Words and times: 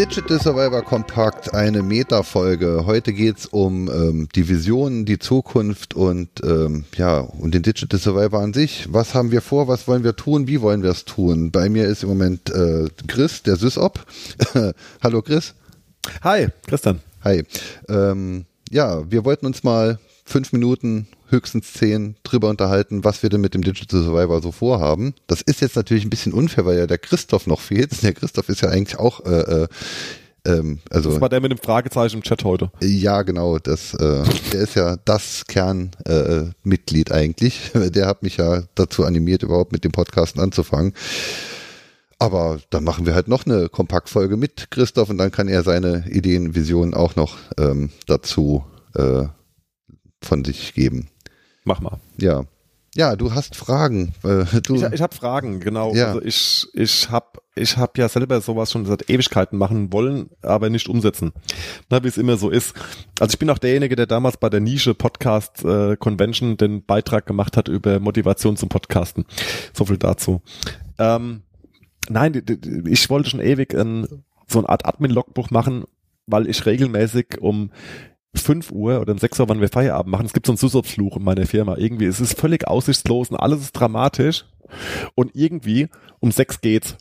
Digital 0.00 0.40
Survivor 0.40 0.80
Kompakt, 0.80 1.52
eine 1.52 1.82
Meta-Folge. 1.82 2.84
Heute 2.86 3.12
geht's 3.12 3.44
um 3.44 3.86
ähm, 3.88 4.30
die 4.34 4.48
Visionen, 4.48 5.04
die 5.04 5.18
Zukunft 5.18 5.92
und 5.92 6.30
ähm, 6.42 6.86
ja, 6.96 7.18
und 7.18 7.52
den 7.52 7.62
Digital 7.62 8.00
Survivor 8.00 8.40
an 8.40 8.54
sich. 8.54 8.86
Was 8.90 9.12
haben 9.12 9.30
wir 9.30 9.42
vor, 9.42 9.68
was 9.68 9.86
wollen 9.86 10.02
wir 10.02 10.16
tun, 10.16 10.48
wie 10.48 10.62
wollen 10.62 10.82
wir 10.82 10.88
es 10.88 11.04
tun? 11.04 11.50
Bei 11.50 11.68
mir 11.68 11.84
ist 11.84 12.02
im 12.02 12.08
Moment 12.08 12.48
äh, 12.48 12.88
Chris, 13.08 13.42
der 13.42 13.56
SysOp. 13.56 14.00
Hallo 15.02 15.20
Chris. 15.20 15.52
Hi, 16.22 16.48
Christian. 16.66 17.00
Hi. 17.22 17.44
Ähm, 17.90 18.46
ja, 18.70 19.02
wir 19.10 19.26
wollten 19.26 19.44
uns 19.44 19.62
mal 19.64 19.98
fünf 20.30 20.52
Minuten, 20.52 21.08
höchstens 21.28 21.72
zehn, 21.72 22.16
drüber 22.22 22.48
unterhalten, 22.48 23.04
was 23.04 23.22
wir 23.22 23.30
denn 23.30 23.40
mit 23.40 23.54
dem 23.54 23.62
Digital 23.62 24.02
Survivor 24.02 24.40
so 24.40 24.52
vorhaben. 24.52 25.14
Das 25.26 25.42
ist 25.42 25.60
jetzt 25.60 25.76
natürlich 25.76 26.04
ein 26.04 26.10
bisschen 26.10 26.32
unfair, 26.32 26.64
weil 26.64 26.78
ja 26.78 26.86
der 26.86 26.98
Christoph 26.98 27.46
noch 27.46 27.60
fehlt. 27.60 28.02
Der 28.02 28.12
Christoph 28.12 28.48
ist 28.48 28.62
ja 28.62 28.68
eigentlich 28.68 28.98
auch, 28.98 29.24
äh, 29.26 29.62
äh, 29.64 29.68
ähm, 30.46 30.78
also 30.88 31.10
Das 31.10 31.20
war 31.20 31.28
der 31.28 31.40
mit 31.40 31.50
dem 31.50 31.58
Fragezeichen 31.58 32.18
im 32.18 32.22
Chat 32.22 32.44
heute. 32.44 32.70
ja, 32.80 33.22
genau. 33.22 33.58
Das, 33.58 33.94
äh, 33.94 34.22
der 34.52 34.60
ist 34.60 34.76
ja 34.76 34.96
das 35.04 35.44
Kernmitglied 35.46 36.06
äh, 36.06 36.52
Mitglied 36.62 37.12
eigentlich. 37.12 37.72
Der 37.74 38.06
hat 38.06 38.22
mich 38.22 38.36
ja 38.36 38.62
dazu 38.74 39.04
animiert, 39.04 39.42
überhaupt 39.42 39.72
mit 39.72 39.84
dem 39.84 39.92
Podcasten 39.92 40.40
anzufangen. 40.40 40.94
Aber 42.18 42.60
dann 42.70 42.84
machen 42.84 43.06
wir 43.06 43.14
halt 43.14 43.28
noch 43.28 43.46
eine 43.46 43.68
Kompaktfolge 43.68 44.36
mit 44.36 44.70
Christoph 44.70 45.08
und 45.08 45.18
dann 45.18 45.30
kann 45.30 45.48
er 45.48 45.62
seine 45.62 46.04
Ideen, 46.08 46.54
Visionen 46.54 46.94
auch 46.94 47.16
noch 47.16 47.38
ähm, 47.58 47.90
dazu 48.06 48.64
äh, 48.94 49.24
von 50.22 50.44
sich 50.44 50.74
geben. 50.74 51.08
Mach 51.64 51.80
mal. 51.80 51.98
Ja. 52.16 52.44
Ja, 52.96 53.14
du 53.14 53.32
hast 53.34 53.54
Fragen. 53.54 54.14
Du, 54.64 54.74
Ich, 54.74 54.82
ich 54.82 55.00
habe 55.00 55.14
Fragen, 55.14 55.60
genau. 55.60 55.94
Ja. 55.94 56.08
Also 56.08 56.22
ich, 56.22 56.66
ich 56.74 57.08
habe 57.08 57.40
ich 57.54 57.76
hab 57.76 57.96
ja 57.98 58.08
selber 58.08 58.40
sowas 58.40 58.72
schon 58.72 58.84
seit 58.84 59.08
Ewigkeiten 59.08 59.58
machen 59.58 59.92
wollen, 59.92 60.30
aber 60.42 60.70
nicht 60.70 60.88
umsetzen. 60.88 61.32
Wie 61.88 62.08
es 62.08 62.18
immer 62.18 62.36
so 62.36 62.50
ist. 62.50 62.74
Also 63.20 63.34
ich 63.34 63.38
bin 63.38 63.50
auch 63.50 63.58
derjenige, 63.58 63.94
der 63.94 64.06
damals 64.06 64.38
bei 64.38 64.48
der 64.48 64.60
Nische 64.60 64.94
Podcast 64.94 65.64
äh, 65.64 65.96
Convention 65.96 66.56
den 66.56 66.84
Beitrag 66.84 67.26
gemacht 67.26 67.56
hat 67.56 67.68
über 67.68 68.00
Motivation 68.00 68.56
zum 68.56 68.68
Podcasten. 68.68 69.24
So 69.72 69.84
viel 69.84 69.98
dazu. 69.98 70.42
Ähm, 70.98 71.42
nein, 72.08 72.42
ich 72.88 73.08
wollte 73.08 73.30
schon 73.30 73.40
ewig 73.40 73.72
ein, 73.74 74.24
so 74.48 74.58
eine 74.58 74.68
Art 74.68 74.84
Admin-Logbuch 74.84 75.50
machen, 75.50 75.84
weil 76.26 76.48
ich 76.48 76.66
regelmäßig 76.66 77.40
um 77.40 77.70
5 78.34 78.70
Uhr 78.70 79.00
oder 79.00 79.12
um 79.12 79.18
6 79.18 79.40
Uhr, 79.40 79.48
wann 79.48 79.60
wir 79.60 79.68
Feierabend 79.68 80.12
machen, 80.12 80.26
es 80.26 80.32
gibt 80.32 80.46
so 80.46 80.52
einen 80.52 80.56
Susopfluch 80.58 81.16
in 81.16 81.24
meiner 81.24 81.46
Firma. 81.46 81.76
Irgendwie, 81.76 82.06
es 82.06 82.20
ist 82.20 82.38
völlig 82.38 82.66
aussichtslos 82.68 83.30
und 83.30 83.36
alles 83.36 83.60
ist 83.60 83.72
dramatisch. 83.72 84.44
Und 85.14 85.34
irgendwie 85.34 85.88
um 86.20 86.30
6 86.30 86.60
geht's. 86.60 86.96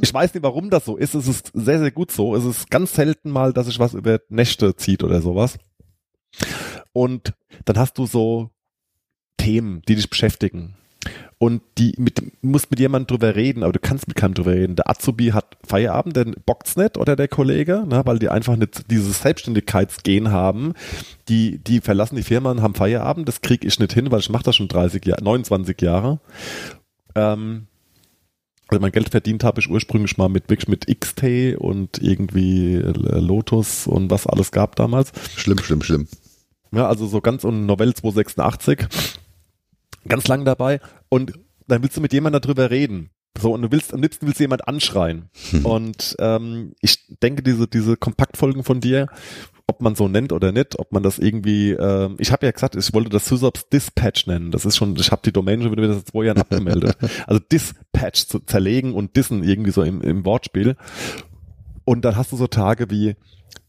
Ich 0.00 0.12
weiß 0.12 0.34
nicht, 0.34 0.42
warum 0.42 0.70
das 0.70 0.84
so 0.84 0.96
ist. 0.96 1.14
Es 1.14 1.28
ist 1.28 1.50
sehr, 1.54 1.78
sehr 1.78 1.92
gut 1.92 2.10
so. 2.10 2.34
Es 2.34 2.44
ist 2.44 2.70
ganz 2.70 2.94
selten 2.94 3.30
mal, 3.30 3.52
dass 3.52 3.66
sich 3.66 3.78
was 3.78 3.94
über 3.94 4.20
Nächte 4.28 4.74
zieht 4.74 5.04
oder 5.04 5.20
sowas. 5.22 5.58
Und 6.92 7.34
dann 7.64 7.78
hast 7.78 7.98
du 7.98 8.06
so 8.06 8.50
Themen, 9.36 9.82
die 9.88 9.94
dich 9.94 10.10
beschäftigen. 10.10 10.76
Und 11.38 11.62
die 11.78 11.94
mit, 11.98 12.22
musst 12.42 12.70
mit 12.70 12.80
jemandem 12.80 13.08
drüber 13.08 13.34
reden, 13.34 13.62
aber 13.62 13.72
du 13.72 13.78
kannst 13.78 14.08
mit 14.08 14.16
keinem 14.16 14.34
drüber 14.34 14.52
reden. 14.52 14.76
Der 14.76 14.88
Azubi 14.88 15.28
hat 15.28 15.56
Feierabend, 15.64 16.16
der 16.16 16.26
bockt's 16.46 16.76
nicht 16.76 16.96
oder 16.96 17.16
der 17.16 17.28
Kollege, 17.28 17.84
ne, 17.86 18.02
weil 18.04 18.18
die 18.18 18.28
einfach 18.28 18.56
nicht 18.56 18.90
dieses 18.90 19.20
Selbstständigkeitsgehen 19.20 20.30
haben. 20.30 20.74
Die, 21.28 21.58
die 21.58 21.80
verlassen 21.80 22.16
die 22.16 22.22
Firma 22.22 22.50
und 22.50 22.62
haben 22.62 22.74
Feierabend. 22.74 23.28
Das 23.28 23.40
krieg 23.40 23.64
ich 23.64 23.78
nicht 23.78 23.92
hin, 23.92 24.10
weil 24.10 24.20
ich 24.20 24.30
mache 24.30 24.44
das 24.44 24.56
schon 24.56 24.68
30 24.68 25.04
Jahre, 25.04 25.22
29 25.22 25.80
Jahre. 25.82 26.20
Ähm, 27.14 27.66
also 28.68 28.80
mein 28.80 28.92
Geld 28.92 29.10
verdient 29.10 29.44
habe 29.44 29.60
ich 29.60 29.70
ursprünglich 29.70 30.16
mal 30.16 30.28
mit 30.28 30.48
wirklich 30.48 30.68
mit 30.68 30.86
XT 30.86 31.56
und 31.58 32.02
irgendwie 32.02 32.76
Lotus 32.76 33.86
und 33.86 34.10
was 34.10 34.26
alles 34.26 34.52
gab 34.52 34.76
damals. 34.76 35.12
schlimm, 35.36 35.58
schlimm, 35.58 35.82
schlimm. 35.82 36.08
Ja, 36.72 36.88
also 36.88 37.06
so 37.06 37.20
ganz 37.20 37.44
und 37.44 37.66
Novell 37.66 37.94
286. 37.94 38.88
Ganz 40.08 40.28
lang 40.28 40.44
dabei. 40.44 40.80
Und 41.08 41.32
dann 41.66 41.82
willst 41.82 41.96
du 41.96 42.00
mit 42.00 42.12
jemandem 42.12 42.42
darüber 42.42 42.70
reden. 42.70 43.10
So, 43.40 43.52
und 43.52 43.62
du 43.62 43.72
willst, 43.72 43.92
am 43.92 44.00
liebsten 44.00 44.26
willst 44.26 44.38
du 44.38 44.44
jemand 44.44 44.68
anschreien. 44.68 45.28
Und 45.64 46.14
ähm, 46.20 46.74
ich 46.80 46.98
denke, 47.20 47.42
diese, 47.42 47.66
diese 47.66 47.96
Kompaktfolgen 47.96 48.62
von 48.62 48.80
dir, 48.80 49.08
ob 49.66 49.80
man 49.80 49.96
so 49.96 50.08
nennt 50.08 50.32
oder 50.32 50.52
nicht, 50.52 50.78
ob 50.78 50.92
man 50.92 51.02
das 51.02 51.18
irgendwie, 51.18 51.72
ähm, 51.72 52.16
ich 52.18 52.30
habe 52.30 52.46
ja 52.46 52.52
gesagt, 52.52 52.76
ich 52.76 52.92
wollte 52.92 53.10
das 53.10 53.26
Sysops 53.26 53.68
Dispatch 53.70 54.26
nennen. 54.26 54.50
Das 54.50 54.64
ist 54.64 54.76
schon, 54.76 54.94
ich 54.96 55.10
habe 55.10 55.22
die 55.24 55.32
Domain 55.32 55.62
schon 55.62 55.72
wieder 55.72 55.94
seit 55.94 56.08
zwei 56.08 56.24
Jahren 56.26 56.38
abgemeldet. 56.38 56.96
Also 57.26 57.40
Dispatch 57.40 58.26
zu 58.26 58.40
zerlegen 58.40 58.92
und 58.92 59.16
dissen 59.16 59.42
irgendwie 59.42 59.70
so 59.70 59.82
im, 59.82 60.00
im 60.02 60.24
Wortspiel. 60.24 60.76
Und 61.84 62.04
dann 62.04 62.16
hast 62.16 62.32
du 62.32 62.36
so 62.36 62.46
Tage 62.46 62.90
wie, 62.90 63.16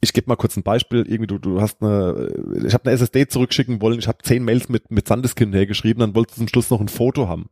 ich 0.02 0.14
gebe 0.14 0.30
mal 0.30 0.36
kurz 0.36 0.56
ein 0.56 0.64
Beispiel, 0.64 1.00
irgendwie 1.00 1.28
du, 1.28 1.38
du 1.38 1.62
hast 1.62 1.82
eine, 1.82 2.30
ich 2.66 2.74
habe 2.74 2.86
eine 2.86 2.94
SSD 2.94 3.28
zurückschicken 3.28 3.82
wollen, 3.82 4.00
ich 4.00 4.08
habe 4.08 4.20
zehn 4.24 4.44
Mails 4.44 4.70
mit, 4.70 4.92
mit 4.92 5.08
Sandisk 5.08 5.40
hergeschrieben, 5.40 6.00
dann 6.00 6.16
wolltest 6.16 6.38
du 6.38 6.42
zum 6.42 6.48
Schluss 6.48 6.70
noch 6.70 6.82
ein 6.82 6.88
Foto 6.88 7.28
haben. 7.28 7.50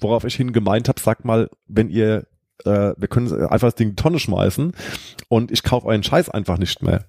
Worauf 0.00 0.24
ich 0.24 0.34
hin 0.34 0.52
gemeint 0.52 0.88
habe, 0.88 1.00
sag 1.00 1.24
mal, 1.24 1.48
wenn 1.68 1.90
ihr, 1.90 2.26
äh, 2.64 2.92
wir 2.96 3.08
können 3.08 3.32
einfach 3.32 3.68
das 3.68 3.76
Ding 3.76 3.90
in 3.90 3.96
die 3.96 4.02
Tonne 4.02 4.18
schmeißen 4.18 4.72
und 5.28 5.52
ich 5.52 5.62
kaufe 5.62 5.86
euren 5.86 6.02
Scheiß 6.02 6.28
einfach 6.28 6.58
nicht 6.58 6.82
mehr. 6.82 7.04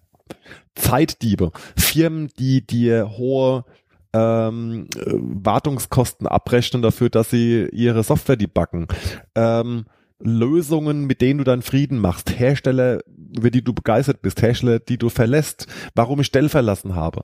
Zeitdiebe, 0.75 1.51
Firmen, 1.75 2.29
die 2.39 2.65
dir 2.65 3.17
hohe 3.17 3.65
ähm, 4.13 4.87
äh, 4.95 5.13
Wartungskosten 5.13 6.27
abrechnen 6.27 6.81
dafür, 6.81 7.09
dass 7.09 7.29
sie 7.29 7.67
ihre 7.71 8.03
Software 8.03 8.37
debuggen. 8.37 8.87
Ähm, 9.35 9.85
Lösungen, 10.23 11.05
mit 11.05 11.21
denen 11.21 11.39
du 11.39 11.43
deinen 11.43 11.61
Frieden 11.61 11.99
machst, 11.99 12.37
Hersteller, 12.37 13.01
über 13.35 13.49
die 13.49 13.63
du 13.63 13.73
begeistert 13.73 14.21
bist, 14.21 14.41
Hersteller, 14.41 14.79
die 14.79 14.97
du 14.97 15.09
verlässt, 15.09 15.67
warum 15.95 16.21
ich 16.21 16.31
Dell 16.31 16.49
verlassen 16.49 16.95
habe, 16.95 17.23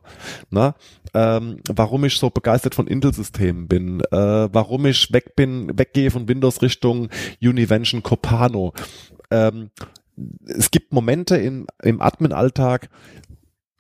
na? 0.50 0.76
Ähm, 1.14 1.58
warum 1.68 2.06
ich 2.06 2.18
so 2.18 2.30
begeistert 2.30 2.76
von 2.76 2.88
Intel-Systemen 2.88 3.68
bin, 3.68 4.02
äh, 4.12 4.50
warum 4.52 4.86
ich 4.86 5.12
weg 5.14 5.36
bin, 5.36 5.78
weggehe 5.78 6.12
von 6.12 6.28
Windows 6.28 6.62
Richtung 6.62 7.10
Univention 7.42 8.04
Copano. 8.04 8.74
Ähm, 9.32 9.70
es 10.46 10.72
gibt 10.72 10.94
Momente 10.94 11.38
im, 11.38 11.68
im 11.84 12.02
Admin-Alltag, 12.02 12.90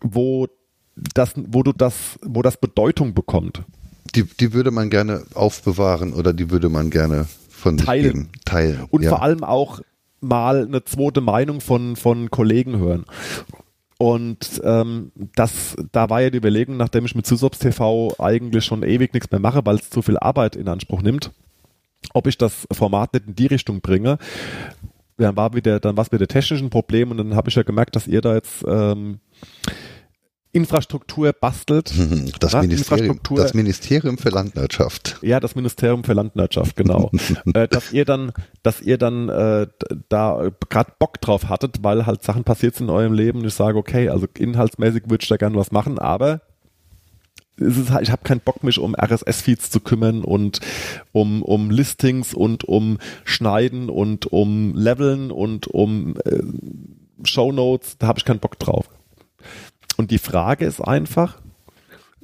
wo 0.01 0.47
das, 0.95 1.33
wo 1.35 1.63
du 1.63 1.73
das, 1.73 2.19
wo 2.23 2.41
das 2.41 2.57
Bedeutung 2.57 3.13
bekommt. 3.13 3.63
Die, 4.15 4.23
die 4.23 4.53
würde 4.53 4.71
man 4.71 4.89
gerne 4.89 5.23
aufbewahren 5.33 6.13
oder 6.13 6.33
die 6.33 6.49
würde 6.49 6.69
man 6.69 6.89
gerne 6.89 7.27
von 7.57 7.77
Teilen. 7.77 8.29
Teilen. 8.45 8.85
Und 8.89 9.03
ja. 9.03 9.09
vor 9.09 9.21
allem 9.23 9.43
auch 9.43 9.81
mal 10.21 10.65
eine 10.65 10.83
zweite 10.83 11.21
Meinung 11.21 11.59
von, 11.59 11.95
von 11.95 12.29
Kollegen 12.29 12.77
hören. 12.77 13.05
Und 13.97 14.61
ähm, 14.63 15.11
das, 15.35 15.75
da 15.91 16.09
war 16.09 16.21
ja 16.21 16.29
die 16.29 16.37
Überlegung, 16.37 16.77
nachdem 16.77 17.05
ich 17.05 17.15
mit 17.15 17.25
Sysops 17.25 17.57
TV 17.57 18.13
eigentlich 18.19 18.63
schon 18.63 18.83
ewig 18.83 19.13
nichts 19.13 19.31
mehr 19.31 19.39
mache, 19.39 19.65
weil 19.65 19.77
es 19.77 19.89
zu 19.89 20.03
viel 20.03 20.17
Arbeit 20.17 20.55
in 20.55 20.67
Anspruch 20.67 21.01
nimmt, 21.01 21.31
ob 22.13 22.27
ich 22.27 22.37
das 22.37 22.67
Format 22.71 23.13
nicht 23.13 23.27
in 23.27 23.35
die 23.35 23.47
Richtung 23.47 23.81
bringe. 23.81 24.19
Dann 25.17 25.35
war 25.35 25.55
wieder, 25.55 25.79
dann 25.79 25.97
war 25.97 26.05
es 26.05 26.11
wieder 26.11 26.27
technischen 26.27 26.69
Problem 26.69 27.09
und 27.09 27.17
dann 27.17 27.35
habe 27.35 27.49
ich 27.49 27.55
ja 27.55 27.63
gemerkt, 27.63 27.95
dass 27.95 28.07
ihr 28.07 28.21
da 28.21 28.35
jetzt 28.35 28.63
ähm, 28.67 29.19
Infrastruktur 30.57 31.33
bastelt. 31.33 31.93
Das, 32.39 32.53
Ja, 32.53 32.61
Ministerium, 32.61 33.11
Infrastruktur- 33.11 33.37
das 33.37 33.53
Ministerium 33.53 34.17
für 34.17 34.29
Landwirtschaft. 34.29 35.17
Ja, 35.21 35.39
das 35.39 35.55
Ministerium 35.55 36.03
für 36.03 36.13
Landwirtschaft, 36.13 36.75
genau. 36.75 37.11
äh, 37.53 37.67
dass 37.67 37.93
ihr 37.93 38.05
dann, 38.05 38.31
dass 38.63 38.81
ihr 38.81 38.97
dann 38.97 39.29
äh, 39.29 39.67
da 40.09 40.49
gerade 40.69 40.91
Bock 40.99 41.21
drauf 41.21 41.49
hattet, 41.49 41.83
weil 41.83 42.05
halt 42.05 42.23
Sachen 42.23 42.43
passiert 42.43 42.75
sind 42.75 42.87
in 42.87 42.93
eurem 42.93 43.13
Leben 43.13 43.39
und 43.39 43.45
ich 43.45 43.53
sage, 43.53 43.77
okay, 43.77 44.09
also 44.09 44.27
inhaltsmäßig 44.37 45.03
würde 45.09 45.23
ich 45.23 45.29
da 45.29 45.37
gerne 45.37 45.55
was 45.55 45.71
machen, 45.71 45.99
aber 45.99 46.41
halt, 47.59 48.03
ich 48.03 48.11
habe 48.11 48.23
keinen 48.23 48.41
Bock, 48.41 48.63
mich 48.63 48.79
um 48.79 48.95
RSS-Feeds 48.95 49.69
zu 49.71 49.79
kümmern 49.79 50.23
und 50.23 50.59
um, 51.11 51.41
um 51.41 51.71
Listings 51.71 52.33
und 52.33 52.63
um 52.65 52.99
Schneiden 53.23 53.89
und 53.89 54.31
um 54.31 54.75
Leveln 54.75 55.31
und 55.31 55.67
um 55.67 56.15
äh, 56.25 56.41
Shownotes, 57.23 57.97
da 57.97 58.07
habe 58.07 58.19
ich 58.19 58.25
keinen 58.25 58.39
Bock 58.39 58.59
drauf. 58.59 58.89
Und 59.97 60.11
die 60.11 60.19
Frage 60.19 60.65
ist 60.65 60.79
einfach, 60.81 61.39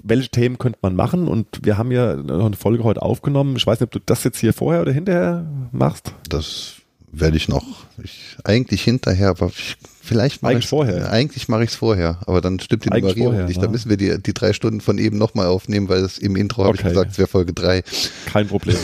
welche 0.01 0.29
Themen 0.29 0.57
könnte 0.57 0.79
man 0.81 0.95
machen? 0.95 1.27
Und 1.27 1.47
wir 1.63 1.77
haben 1.77 1.91
ja 1.91 2.15
noch 2.15 2.45
eine 2.45 2.55
Folge 2.55 2.83
heute 2.83 3.01
aufgenommen. 3.01 3.55
Ich 3.57 3.65
weiß 3.65 3.79
nicht, 3.79 3.87
ob 3.87 3.91
du 3.91 3.99
das 4.05 4.23
jetzt 4.23 4.37
hier 4.39 4.53
vorher 4.53 4.81
oder 4.81 4.91
hinterher 4.91 5.45
machst. 5.71 6.13
Das 6.29 6.75
werde 7.11 7.37
ich 7.37 7.47
noch. 7.47 7.63
Ich, 8.03 8.37
eigentlich 8.43 8.81
hinterher, 8.83 9.29
aber 9.29 9.47
ich, 9.47 9.77
vielleicht 10.01 10.41
mache 10.41 10.53
Eigentlich 10.53 10.63
ich 10.65 10.69
vorher. 10.69 11.11
Eigentlich 11.11 11.47
mache 11.47 11.63
ich 11.63 11.69
es 11.69 11.75
vorher, 11.75 12.17
aber 12.25 12.41
dann 12.41 12.59
stimmt 12.59 12.85
die 12.85 12.91
Eigentlich 12.91 13.03
Nummerierung 13.15 13.33
vorher, 13.33 13.47
nicht. 13.47 13.57
ne? 13.57 13.65
Da 13.67 13.71
müssen 13.71 13.89
wir 13.89 13.97
die, 13.97 14.21
die 14.21 14.33
drei 14.33 14.51
Stunden 14.53 14.81
von 14.81 14.97
eben 14.97 15.17
nochmal 15.19 15.45
aufnehmen, 15.45 15.89
weil 15.89 15.99
es 16.03 16.17
im 16.17 16.35
Intro 16.35 16.63
habe 16.65 16.75
ich 16.75 16.81
Okay. 16.81 16.89
gesagt, 16.89 17.11
es 17.11 17.17
wäre 17.19 17.27
Folge 17.27 17.53
drei. 17.53 17.83
Kein 18.25 18.47
Problem. 18.47 18.77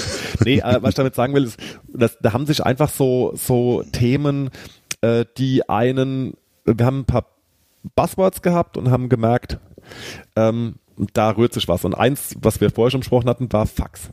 nee, 0.45 0.59
äh, 0.59 0.77
was 0.81 0.89
ich 0.89 0.95
damit 0.95 1.15
sagen 1.15 1.33
will, 1.33 1.43
ist, 1.45 1.57
dass, 1.91 2.17
da 2.21 2.31
haben 2.33 2.45
sich 2.45 2.63
einfach 2.63 2.89
so, 2.89 3.33
so 3.35 3.83
Themen, 3.91 4.51
äh, 5.01 5.25
die 5.39 5.67
einen, 5.67 6.33
wir 6.65 6.85
haben 6.85 6.99
ein 6.99 7.05
paar 7.05 7.25
Buzzwords 7.95 8.41
gehabt 8.41 8.77
und 8.77 8.91
haben 8.91 9.09
gemerkt, 9.09 9.59
ähm, 10.35 10.75
da 11.13 11.31
rührt 11.31 11.53
sich 11.53 11.67
was. 11.67 11.85
Und 11.85 11.93
eins, 11.93 12.35
was 12.41 12.59
wir 12.61 12.69
vorher 12.71 12.91
schon 12.91 13.01
besprochen 13.01 13.29
hatten, 13.29 13.51
war 13.51 13.65
Fax. 13.65 14.09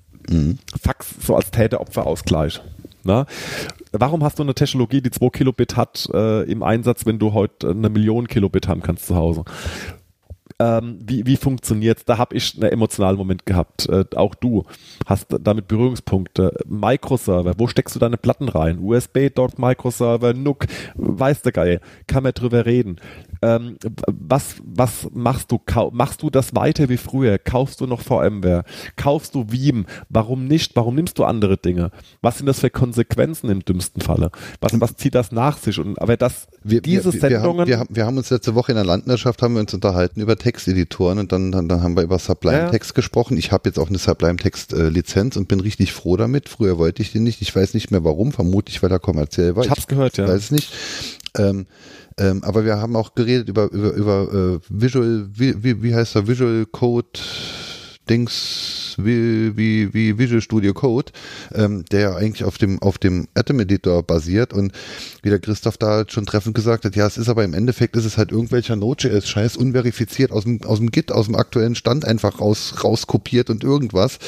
Fax 0.81 1.15
so 1.21 1.37
als 1.37 1.51
Täter-Opfer-Ausgleich. 1.51 2.61
Na? 3.05 3.27
Warum 3.93 4.25
hast 4.25 4.39
du 4.39 4.43
eine 4.43 4.55
Technologie, 4.55 5.01
die 5.01 5.11
2 5.11 5.31
Kilobit 5.31 5.77
hat 5.77 6.09
äh, 6.13 6.43
im 6.43 6.63
Einsatz, 6.63 7.07
wenn 7.07 7.19
du 7.19 7.33
heute 7.33 7.71
eine 7.71 7.89
Million 7.89 8.27
Kilobit 8.27 8.69
haben 8.69 8.83
kannst 8.83 9.07
zu 9.07 9.17
Hause? 9.17 9.45
Ähm, 10.59 10.99
wie, 11.05 11.27
wie 11.27 11.37
funktioniert's? 11.37 12.05
Da 12.05 12.17
habe 12.17 12.35
ich 12.35 12.55
einen 12.55 12.73
emotionalen 12.73 13.19
Moment 13.19 13.45
gehabt. 13.45 13.89
Äh, 13.89 14.05
auch 14.15 14.35
du 14.35 14.65
hast 15.05 15.27
damit 15.41 15.69
Berührungspunkte. 15.69 16.57
Microserver, 16.67 17.55
wo 17.59 17.67
steckst 17.67 17.95
du 17.95 17.99
deine 17.99 18.17
Platten 18.17 18.49
rein? 18.49 18.79
USB 18.79 19.29
dort 19.35 19.59
Microserver, 19.59 20.33
NUC, 20.33 20.67
weiß 20.95 21.43
der 21.43 21.53
Geil. 21.53 21.81
Kann 22.07 22.23
man 22.23 22.33
drüber 22.33 22.65
reden. 22.65 22.97
Ähm, 23.43 23.77
was, 24.07 24.57
was 24.65 25.09
machst 25.13 25.53
du? 25.53 25.59
Kau 25.59 25.91
machst 25.91 26.23
du 26.23 26.31
das 26.31 26.55
weiter 26.55 26.89
wie 26.89 26.97
früher? 26.97 27.39
Kaufst 27.39 27.81
du 27.83 27.87
noch 27.87 28.01
VMware? 28.01 28.65
Kaufst 28.97 29.35
du 29.35 29.47
Veeam? 29.49 29.85
Warum 30.09 30.47
nicht? 30.47 30.75
Warum 30.75 30.95
nimmst 30.95 31.19
du 31.19 31.25
andere 31.25 31.59
Dinge? 31.59 31.91
Was 32.23 32.39
sind 32.39 32.47
das 32.47 32.61
für 32.61 32.71
Konsequenzen 32.71 33.51
im 33.51 33.65
dümmsten 33.65 34.01
Falle? 34.01 34.31
Was, 34.61 34.81
was 34.81 34.97
zieht 34.97 35.15
das 35.15 35.33
nach 35.33 35.59
sich? 35.59 35.79
Und 35.79 36.01
aber 36.01 36.17
das, 36.17 36.49
Wir, 36.65 36.81
diese 36.81 37.13
wir, 37.13 37.13
wir, 37.13 37.21
Sendungen, 37.21 37.61
haben, 37.61 37.69
wir, 37.69 37.79
haben, 37.79 37.89
wir 37.91 38.07
haben 38.07 38.17
uns 38.17 38.31
letzte 38.31 38.55
Woche 38.55 38.73
in 38.73 38.77
der 38.77 38.87
Landwirtschaft 38.87 39.43
haben 39.43 39.55
wir 39.55 39.61
uns 39.61 39.75
unterhalten 39.75 40.21
über 40.21 40.37
Texteditoren 40.47 41.19
und 41.19 41.33
dann, 41.33 41.51
dann, 41.51 41.69
dann 41.69 41.83
haben 41.83 41.97
wir 41.97 42.05
über 42.05 42.21
Sublime 42.21 42.57
Ja. 42.57 42.71
Text 42.71 42.95
gesprochen. 42.95 43.37
Ich 43.37 43.51
habe 43.51 43.69
jetzt 43.69 43.81
auch 43.81 43.89
eine 43.89 43.99
Sublime 43.99 44.37
Text 44.37 44.73
äh, 44.73 44.91
Lizenz 44.91 45.37
und 45.37 45.49
bin 45.49 45.59
richtig 45.59 45.93
froh 45.93 46.17
damit. 46.17 46.49
Früher 46.49 46.79
wollte 46.79 47.03
ich 47.03 47.11
die 47.11 47.19
nicht. 47.19 47.43
Ich 47.43 47.55
weiß 47.55 47.75
nicht 47.75 47.91
mehr 47.91 48.05
warum, 48.05 48.31
vermutlich 48.31 48.81
weil 48.81 48.93
er 48.93 49.01
kommerziell 49.01 49.57
war. 49.57 49.65
ich 49.65 49.71
hab's 49.71 49.89
gehört, 49.89 50.19
ja. 50.19 50.29
weiß 50.29 50.45
es 50.45 50.51
nicht. 50.53 50.73
Ähm, 51.37 51.67
ähm, 52.17 52.45
aber 52.45 52.65
wir 52.65 52.77
haben 52.77 52.95
auch 52.95 53.17
geredet 53.17 53.49
über 53.49 53.73
über 53.73 53.93
über 53.93 54.61
äh, 54.61 54.61
Visual 54.69 55.29
wie, 55.35 55.65
wie, 55.65 55.83
wie 55.83 55.95
heißt 55.97 56.15
der 56.15 56.29
Visual 56.29 56.65
Code 56.67 57.09
Dings 58.09 58.76
wie, 58.99 59.57
wie, 59.57 59.95
wie 59.95 60.19
Visual 60.19 60.41
Studio 60.41 60.75
Code, 60.75 61.13
ähm, 61.55 61.85
der 61.91 62.01
ja 62.01 62.17
eigentlich 62.17 62.45
auf 62.45 62.59
dem, 62.59 62.81
auf 62.83 62.99
dem 62.99 63.29
Atom 63.35 63.61
Editor 63.61 64.03
basiert 64.03 64.53
und 64.53 64.73
wie 65.23 65.31
der 65.31 65.39
Christoph 65.39 65.77
da 65.77 66.05
schon 66.09 66.27
treffend 66.27 66.55
gesagt 66.55 66.85
hat, 66.85 66.97
ja, 66.97 67.07
es 67.07 67.19
ist 67.19 67.29
aber 67.29 67.45
im 67.45 67.55
Endeffekt 67.55 67.97
ist 67.97 68.05
es 68.05 68.19
halt 68.19 68.33
irgendwelcher 68.33 68.77
Node.js-Scheiß 68.77 69.57
unverifiziert 69.57 70.33
aus 70.33 70.45
dem, 70.45 70.63
aus 70.65 70.79
dem 70.79 70.91
Git, 70.91 71.13
aus 71.13 71.27
dem 71.27 71.35
aktuellen 71.35 71.75
Stand 71.75 72.05
einfach 72.05 72.41
raus, 72.41 72.75
rauskopiert 72.83 73.51
und 73.51 73.65
irgendwas. 73.65 74.19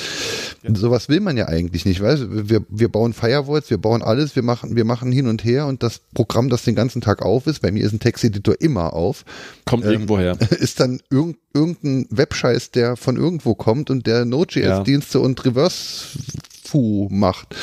Und 0.62 0.76
sowas 0.76 1.08
will 1.08 1.20
man 1.20 1.36
ja 1.36 1.46
eigentlich 1.46 1.84
nicht, 1.84 2.00
weißt 2.00 2.22
du? 2.22 2.48
Wir, 2.48 2.64
wir 2.68 2.88
bauen 2.88 3.12
Firewalls, 3.12 3.70
wir 3.70 3.78
bauen 3.78 4.02
alles, 4.02 4.36
wir 4.36 4.42
machen, 4.42 4.76
wir 4.76 4.84
machen 4.84 5.12
hin 5.12 5.26
und 5.26 5.44
her 5.44 5.66
und 5.66 5.82
das 5.82 6.00
Programm, 6.14 6.48
das 6.48 6.64
den 6.64 6.74
ganzen 6.74 7.00
Tag 7.00 7.22
auf 7.22 7.46
ist, 7.46 7.62
bei 7.62 7.70
mir 7.70 7.84
ist 7.84 7.92
ein 7.92 8.00
Texteditor 8.00 8.60
immer 8.60 8.92
auf, 8.92 9.24
kommt 9.64 9.84
ähm, 9.84 9.92
irgendwo 9.92 10.18
her. 10.18 10.36
ist 10.50 10.80
dann 10.80 11.00
irgend, 11.10 11.36
irgendein 11.58 12.06
Webscheiß, 12.10 12.70
der 12.70 12.96
von 12.96 13.16
irgendwo 13.16 13.54
kommt 13.54 13.90
und 13.90 14.06
der 14.06 14.24
Node.js-Dienste 14.24 15.20
und 15.20 15.44
Reverse-Fu 15.44 17.08
macht. 17.10 17.54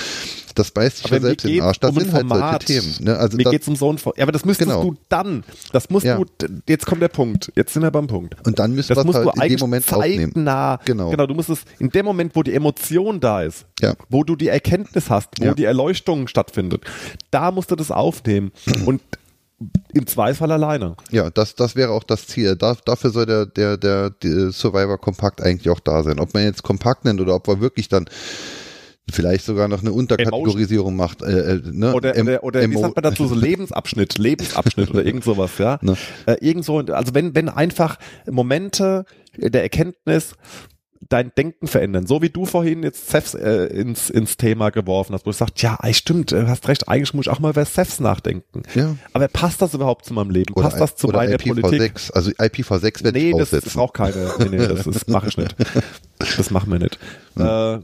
Das 0.55 0.71
beißt 0.71 0.99
sich 0.99 1.07
ja 1.11 1.17
Aber 1.17 1.25
selbst 1.27 1.45
in 1.45 1.51
den 1.51 1.61
Arsch. 1.63 1.79
Das 1.81 1.91
um 1.91 1.99
sind 1.99 2.13
halt 2.13 2.29
solche 2.29 2.59
Themen. 2.59 2.95
Ne? 3.01 3.17
Also 3.17 3.35
Mir 3.35 3.43
das, 3.43 3.51
geht's 3.51 3.67
um 3.67 3.75
so 3.75 3.91
ein 3.91 3.97
Format. 3.97 4.17
Ja, 4.19 4.23
aber 4.23 4.31
das 4.31 4.45
müsstest 4.45 4.69
Genau. 4.69 4.83
du 4.85 4.95
dann. 5.09 5.43
Das 5.73 5.89
musst 5.89 6.05
Ja. 6.05 6.15
du, 6.17 6.25
jetzt 6.69 6.85
kommt 6.85 7.01
der 7.01 7.09
Punkt. 7.09 7.51
Jetzt 7.57 7.73
sind 7.73 7.81
wir 7.83 7.91
beim 7.91 8.07
Punkt. 8.07 8.35
und 8.47 8.57
dann 8.57 8.73
müssen 8.73 8.93
Das 8.95 9.03
wir 9.03 9.09
es 9.09 9.15
halt 9.17 9.35
du 9.35 9.41
in 9.41 9.49
dem 9.49 9.59
Moment 9.59 9.93
aufnehmen. 9.93 10.33
zeitnah. 10.33 10.79
Genau. 10.85 11.09
Genau, 11.09 11.27
du 11.27 11.33
musst 11.33 11.49
es 11.49 11.59
in 11.79 11.89
dem 11.89 12.05
Moment, 12.05 12.37
wo 12.37 12.43
die 12.43 12.53
Emotion 12.53 13.19
da 13.19 13.41
ist, 13.41 13.65
Ja. 13.81 13.95
wo 14.09 14.23
du 14.23 14.37
die 14.37 14.47
Erkenntnis 14.47 15.09
hast, 15.09 15.27
wo 15.41 15.45
Ja. 15.45 15.53
die 15.53 15.65
Erleuchtung 15.65 16.29
stattfindet, 16.29 16.85
da 17.31 17.51
musst 17.51 17.69
du 17.71 17.75
das 17.75 17.91
aufnehmen. 17.91 18.53
Und 18.85 19.01
im 19.93 20.07
Zweifel 20.07 20.51
alleine. 20.51 20.95
Ja, 21.11 21.29
das, 21.29 21.55
das 21.55 21.75
wäre 21.75 21.91
auch 21.91 22.03
das 22.03 22.27
Ziel. 22.27 22.55
Da, 22.55 22.75
dafür 22.85 23.09
soll 23.09 23.25
der, 23.25 23.45
der, 23.45 23.77
der, 23.77 24.09
der 24.09 24.51
Survivor 24.51 24.97
Kompakt 24.97 25.41
eigentlich 25.41 25.69
auch 25.69 25.79
da 25.79 26.03
sein. 26.03 26.19
Ob 26.19 26.33
man 26.33 26.43
jetzt 26.43 26.63
Kompakt 26.63 27.05
nennt 27.05 27.21
oder 27.21 27.35
ob 27.35 27.47
er 27.47 27.61
wirklich 27.61 27.87
dann 27.87 28.05
vielleicht 29.09 29.45
sogar 29.45 29.67
noch 29.67 29.81
eine 29.81 29.91
Unterkategorisierung 29.91 30.95
macht. 30.95 31.21
Äh, 31.21 31.55
äh, 31.55 31.61
ne? 31.63 31.93
Oder, 31.93 32.15
Em- 32.15 32.27
oder, 32.27 32.43
oder 32.43 32.69
wie 32.69 32.77
sagt 32.77 32.95
man 32.95 33.03
dazu, 33.03 33.27
so 33.27 33.35
Lebensabschnitt, 33.39 34.17
Lebensabschnitt 34.17 34.89
oder 34.89 35.05
irgend 35.05 35.23
sowas, 35.23 35.57
ja. 35.57 35.79
Ne. 35.85 35.95
Äh, 36.25 36.37
irgend 36.41 36.65
so, 36.65 36.79
also 36.79 37.13
wenn, 37.13 37.35
wenn 37.35 37.49
einfach 37.49 37.97
Momente 38.29 39.05
der 39.37 39.61
Erkenntnis 39.61 40.35
dein 41.09 41.31
Denken 41.37 41.67
verändern, 41.67 42.07
so 42.07 42.21
wie 42.21 42.29
du 42.29 42.45
vorhin 42.45 42.83
jetzt 42.83 43.09
Cefs 43.09 43.33
äh, 43.35 43.65
ins, 43.67 44.09
ins 44.09 44.37
Thema 44.37 44.69
geworfen 44.71 45.13
hast, 45.13 45.25
wo 45.25 45.29
du 45.31 45.35
sagst, 45.37 45.61
ja, 45.61 45.77
ey, 45.81 45.93
stimmt, 45.93 46.31
äh, 46.31 46.45
hast 46.47 46.67
recht, 46.67 46.87
eigentlich 46.89 47.13
muss 47.13 47.27
ich 47.27 47.31
auch 47.31 47.39
mal 47.39 47.51
über 47.51 47.65
Cefs 47.65 47.99
nachdenken. 47.99 48.63
Ja. 48.73 48.95
Aber 49.13 49.27
passt 49.27 49.61
das 49.61 49.73
überhaupt 49.73 50.05
zu 50.05 50.13
meinem 50.13 50.31
Leben? 50.31 50.53
Oder, 50.53 50.69
passt 50.69 50.81
das 50.81 50.95
zu 50.95 51.07
oder 51.07 51.17
meiner 51.19 51.37
Politik? 51.37 51.97
IPv6. 51.97 52.11
Also 52.13 52.31
IPv6 52.31 53.03
werde 53.03 53.19
Nee, 53.19 53.29
ich 53.31 53.37
das, 53.37 53.49
das 53.51 53.59
aussetzen. 53.59 53.77
braucht 53.77 53.93
keine. 53.93 54.31
Nee, 54.39 54.45
nee, 54.49 54.67
das, 54.67 54.83
das 54.83 55.07
mache 55.07 55.27
ich 55.27 55.37
nicht. 55.37 55.55
Das 56.37 56.49
machen 56.49 56.71
wir 56.71 56.79
nicht. 56.79 56.97
Äh, 57.37 57.79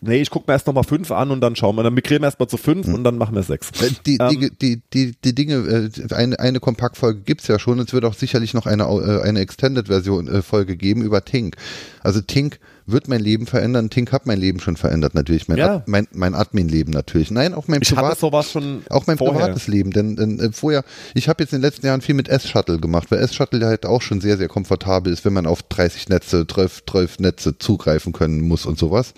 nee, 0.00 0.20
ich 0.20 0.30
gucke 0.30 0.44
mir 0.48 0.54
erst 0.54 0.66
nochmal 0.66 0.84
fünf 0.84 1.10
an 1.10 1.30
und 1.30 1.40
dann 1.40 1.56
schauen 1.56 1.76
wir. 1.76 1.82
Dann 1.82 1.94
migrieren 1.94 2.22
wir 2.22 2.26
erstmal 2.26 2.48
zu 2.48 2.56
fünf 2.56 2.86
und 2.88 3.04
dann 3.04 3.18
machen 3.18 3.34
wir 3.34 3.42
sechs. 3.42 3.70
Die, 4.06 4.18
Ähm, 4.20 4.50
die, 4.60 4.82
die, 4.92 5.12
die, 5.22 5.34
Dinge, 5.34 5.54
äh, 5.54 6.14
eine, 6.14 6.38
eine 6.38 6.60
Kompaktfolge 6.60 7.20
gibt's 7.20 7.46
ja 7.48 7.58
schon. 7.58 7.78
Es 7.78 7.92
wird 7.92 8.04
auch 8.04 8.14
sicherlich 8.14 8.54
noch 8.54 8.66
eine, 8.66 8.84
äh, 8.84 9.22
eine 9.22 9.40
Extended-Version 9.40 10.28
äh, 10.28 10.42
Folge 10.42 10.76
geben 10.76 11.02
über 11.02 11.24
Tink. 11.24 11.56
Also 12.02 12.20
Tink 12.20 12.58
wird 12.86 13.08
mein 13.08 13.20
Leben 13.20 13.46
verändern. 13.46 13.90
Tink 13.90 14.12
hat 14.12 14.26
mein 14.26 14.38
Leben 14.38 14.60
schon 14.60 14.76
verändert 14.76 15.14
natürlich. 15.14 15.48
Mein, 15.48 15.58
Ja. 15.58 15.76
Ad, 15.76 15.84
mein, 15.86 16.06
mein 16.12 16.34
Admin-Leben 16.34 16.92
natürlich. 16.92 17.30
Nein, 17.30 17.52
auch 17.52 17.68
mein 17.68 17.80
Privat, 17.80 18.18
sowas 18.18 18.52
schon 18.52 18.82
auch 18.90 19.06
mein 19.06 19.18
vorher. 19.18 19.40
privates 19.40 19.66
Leben. 19.66 19.90
Denn, 19.90 20.16
denn 20.16 20.38
äh, 20.38 20.52
vorher, 20.52 20.84
ich 21.14 21.28
habe 21.28 21.42
jetzt 21.42 21.52
in 21.52 21.58
den 21.58 21.62
letzten 21.62 21.86
Jahren 21.86 22.00
viel 22.00 22.14
mit 22.14 22.28
S-Shuttle 22.28 22.78
gemacht, 22.78 23.10
weil 23.10 23.18
S-Shuttle 23.18 23.66
halt 23.66 23.86
auch 23.86 24.02
schon 24.02 24.20
sehr, 24.20 24.36
sehr 24.36 24.48
komfortabel 24.48 25.12
ist, 25.12 25.24
wenn 25.24 25.32
man 25.32 25.46
auf 25.46 25.62
30 25.62 26.08
Netze, 26.08 26.46
12, 26.46 26.84
12 26.88 27.18
Netze 27.18 27.58
zugreifen 27.58 28.12
können 28.12 28.40
muss 28.40 28.66
und 28.66 28.78
sowas. 28.78 29.14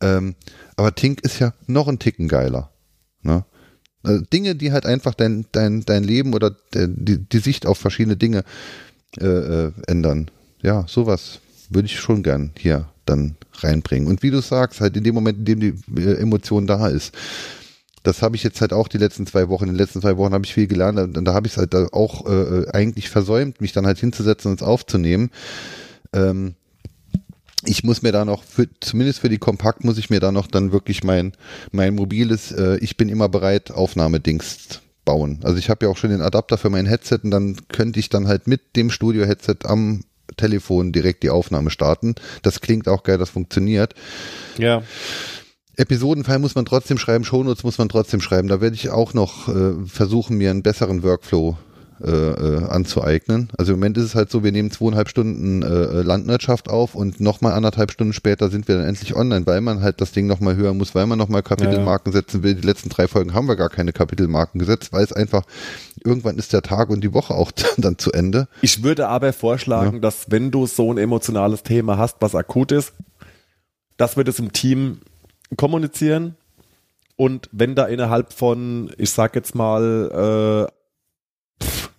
Ähm, 0.00 0.34
aber 0.76 0.94
Tink 0.94 1.20
ist 1.22 1.38
ja 1.38 1.54
noch 1.66 1.88
ein 1.88 1.98
Ticken 1.98 2.28
geiler. 2.28 2.70
Ne? 3.22 3.44
Also 4.02 4.24
Dinge, 4.24 4.54
die 4.54 4.72
halt 4.72 4.86
einfach 4.86 5.14
dein, 5.14 5.46
dein, 5.52 5.84
dein 5.84 6.04
Leben 6.04 6.34
oder 6.34 6.50
de, 6.74 6.88
die, 6.88 7.18
die 7.18 7.38
Sicht 7.38 7.66
auf 7.66 7.78
verschiedene 7.78 8.16
Dinge 8.16 8.44
äh, 9.20 9.26
äh, 9.26 9.72
ändern. 9.86 10.30
Ja, 10.62 10.84
sowas 10.88 11.40
würde 11.70 11.86
ich 11.86 11.98
schon 11.98 12.22
gern 12.22 12.52
hier 12.56 12.88
dann 13.04 13.36
reinbringen. 13.54 14.08
Und 14.08 14.22
wie 14.22 14.30
du 14.30 14.40
sagst, 14.40 14.80
halt 14.80 14.96
in 14.96 15.04
dem 15.04 15.14
Moment, 15.14 15.38
in 15.38 15.44
dem 15.44 15.60
die 15.60 16.00
äh, 16.00 16.18
Emotion 16.18 16.66
da 16.66 16.88
ist. 16.88 17.14
Das 18.02 18.22
habe 18.22 18.36
ich 18.36 18.44
jetzt 18.44 18.60
halt 18.60 18.72
auch 18.72 18.86
die 18.86 18.98
letzten 18.98 19.26
zwei 19.26 19.48
Wochen. 19.48 19.64
In 19.64 19.70
den 19.70 19.78
letzten 19.78 20.00
zwei 20.00 20.16
Wochen 20.16 20.32
habe 20.32 20.44
ich 20.44 20.54
viel 20.54 20.68
gelernt. 20.68 21.16
Und 21.16 21.24
da 21.24 21.34
habe 21.34 21.48
ich 21.48 21.54
es 21.54 21.58
halt 21.58 21.74
auch 21.74 22.26
äh, 22.26 22.68
eigentlich 22.72 23.08
versäumt, 23.08 23.60
mich 23.60 23.72
dann 23.72 23.86
halt 23.86 23.98
hinzusetzen 23.98 24.52
und 24.52 24.60
es 24.60 24.66
aufzunehmen. 24.66 25.30
Ähm, 26.12 26.54
ich 27.64 27.84
muss 27.84 28.02
mir 28.02 28.12
da 28.12 28.24
noch, 28.24 28.42
für, 28.42 28.68
zumindest 28.80 29.20
für 29.20 29.28
die 29.28 29.38
Kompakt, 29.38 29.84
muss 29.84 29.98
ich 29.98 30.10
mir 30.10 30.20
da 30.20 30.32
noch 30.32 30.46
dann 30.46 30.72
wirklich 30.72 31.02
mein, 31.04 31.32
mein 31.72 31.94
mobiles, 31.94 32.52
äh, 32.52 32.76
ich 32.78 32.96
bin 32.96 33.08
immer 33.08 33.28
bereit, 33.28 33.70
Aufnahmedings 33.70 34.80
bauen. 35.04 35.40
Also 35.42 35.58
ich 35.58 35.70
habe 35.70 35.86
ja 35.86 35.90
auch 35.90 35.96
schon 35.96 36.10
den 36.10 36.20
Adapter 36.20 36.58
für 36.58 36.70
mein 36.70 36.86
Headset 36.86 37.20
und 37.22 37.30
dann 37.30 37.56
könnte 37.68 37.98
ich 37.98 38.08
dann 38.10 38.28
halt 38.28 38.46
mit 38.46 38.76
dem 38.76 38.90
Studio-Headset 38.90 39.58
am 39.64 40.04
Telefon 40.36 40.92
direkt 40.92 41.22
die 41.22 41.30
Aufnahme 41.30 41.70
starten. 41.70 42.14
Das 42.42 42.60
klingt 42.60 42.88
auch 42.88 43.04
geil, 43.04 43.16
das 43.16 43.30
funktioniert. 43.30 43.94
Ja. 44.58 44.82
Episodenfall 45.76 46.38
muss 46.38 46.54
man 46.54 46.64
trotzdem 46.64 46.98
schreiben, 46.98 47.24
Shownotes 47.24 47.62
muss 47.62 47.78
man 47.78 47.88
trotzdem 47.88 48.20
schreiben. 48.20 48.48
Da 48.48 48.60
werde 48.60 48.74
ich 48.74 48.90
auch 48.90 49.14
noch 49.14 49.48
äh, 49.48 49.74
versuchen, 49.86 50.36
mir 50.36 50.50
einen 50.50 50.62
besseren 50.62 51.02
Workflow 51.02 51.56
äh, 52.02 52.10
äh, 52.10 52.64
anzueignen. 52.64 53.48
Also 53.56 53.72
im 53.72 53.78
Moment 53.78 53.96
ist 53.96 54.04
es 54.04 54.14
halt 54.14 54.30
so, 54.30 54.44
wir 54.44 54.52
nehmen 54.52 54.70
zweieinhalb 54.70 55.08
Stunden 55.08 55.62
äh, 55.62 56.02
Landwirtschaft 56.02 56.68
auf 56.68 56.94
und 56.94 57.20
nochmal 57.20 57.52
anderthalb 57.52 57.90
Stunden 57.90 58.12
später 58.12 58.50
sind 58.50 58.68
wir 58.68 58.76
dann 58.76 58.86
endlich 58.86 59.16
online, 59.16 59.46
weil 59.46 59.60
man 59.60 59.80
halt 59.80 60.00
das 60.00 60.12
Ding 60.12 60.26
nochmal 60.26 60.56
hören 60.56 60.76
muss, 60.76 60.94
weil 60.94 61.06
man 61.06 61.18
nochmal 61.18 61.42
Kapitelmarken 61.42 62.12
setzen 62.12 62.42
will. 62.42 62.54
Die 62.54 62.66
letzten 62.66 62.90
drei 62.90 63.08
Folgen 63.08 63.32
haben 63.32 63.48
wir 63.48 63.56
gar 63.56 63.70
keine 63.70 63.92
Kapitelmarken 63.92 64.58
gesetzt, 64.58 64.92
weil 64.92 65.04
es 65.04 65.12
einfach, 65.12 65.44
irgendwann 66.04 66.36
ist 66.36 66.52
der 66.52 66.62
Tag 66.62 66.90
und 66.90 67.02
die 67.02 67.14
Woche 67.14 67.34
auch 67.34 67.50
dann 67.78 67.98
zu 67.98 68.12
Ende. 68.12 68.48
Ich 68.62 68.82
würde 68.82 69.08
aber 69.08 69.32
vorschlagen, 69.32 70.00
dass 70.00 70.30
wenn 70.30 70.50
du 70.50 70.66
so 70.66 70.92
ein 70.92 70.98
emotionales 70.98 71.62
Thema 71.62 71.98
hast, 71.98 72.16
was 72.20 72.34
akut 72.34 72.72
ist, 72.72 72.92
dass 73.96 74.16
wir 74.16 74.24
das 74.24 74.38
im 74.38 74.52
Team 74.52 75.00
kommunizieren 75.56 76.36
und 77.16 77.48
wenn 77.52 77.74
da 77.74 77.86
innerhalb 77.86 78.32
von, 78.32 78.92
ich 78.98 79.10
sag 79.10 79.34
jetzt 79.34 79.54
mal, 79.54 80.68
äh, 80.68 80.75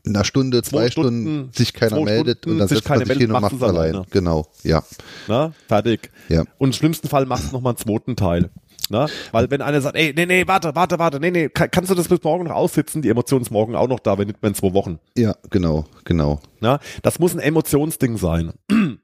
In 0.07 0.15
einer 0.15 0.25
Stunde, 0.25 0.61
zwei, 0.63 0.89
Stunden, 0.89 1.21
Stunden- 1.21 1.49
sich 1.53 1.73
keiner 1.73 2.01
meldet 2.01 2.39
Stunden 2.39 2.53
und 2.55 2.59
dann 2.59 2.67
sich 2.67 2.77
setzt 2.77 2.89
man 2.89 2.99
sich 2.99 3.07
hin 3.09 3.17
meldet, 3.17 3.27
und 3.35 3.41
machst 3.41 3.53
macht 3.53 3.61
du's 3.61 3.69
allein. 3.69 3.91
alleine. 3.95 4.05
Genau, 4.09 4.47
ja. 4.63 4.83
na, 5.27 5.51
fertig. 5.67 6.11
Ja. 6.29 6.43
Und 6.57 6.69
im 6.69 6.73
schlimmsten 6.73 7.07
Fall 7.09 7.25
machst 7.25 7.49
du 7.49 7.55
noch 7.55 7.61
mal 7.61 7.71
einen 7.71 7.77
zweiten 7.77 8.15
Teil. 8.15 8.49
Na? 8.89 9.07
Weil 9.33 9.51
wenn 9.51 9.61
einer 9.61 9.81
sagt, 9.81 9.97
ey, 9.97 10.13
nee, 10.15 10.25
nee, 10.25 10.47
warte, 10.47 10.73
warte, 10.73 10.97
warte, 10.97 11.19
nee, 11.19 11.29
nee, 11.29 11.49
kann, 11.49 11.69
kannst 11.69 11.91
du 11.91 11.95
das 11.95 12.07
bis 12.07 12.23
morgen 12.23 12.45
noch 12.45 12.55
aussitzen? 12.55 13.01
Die 13.01 13.09
Emotion 13.09 13.41
ist 13.41 13.51
morgen 13.51 13.75
auch 13.75 13.89
noch 13.89 13.99
da, 13.99 14.17
wenn 14.17 14.27
nicht 14.27 14.41
mehr 14.41 14.47
in 14.47 14.55
zwei 14.55 14.73
Wochen. 14.73 14.99
Ja, 15.17 15.35
genau, 15.49 15.85
genau. 16.05 16.39
Na? 16.61 16.79
Das 17.01 17.19
muss 17.19 17.33
ein 17.33 17.39
Emotionsding 17.39 18.17
sein. 18.17 18.53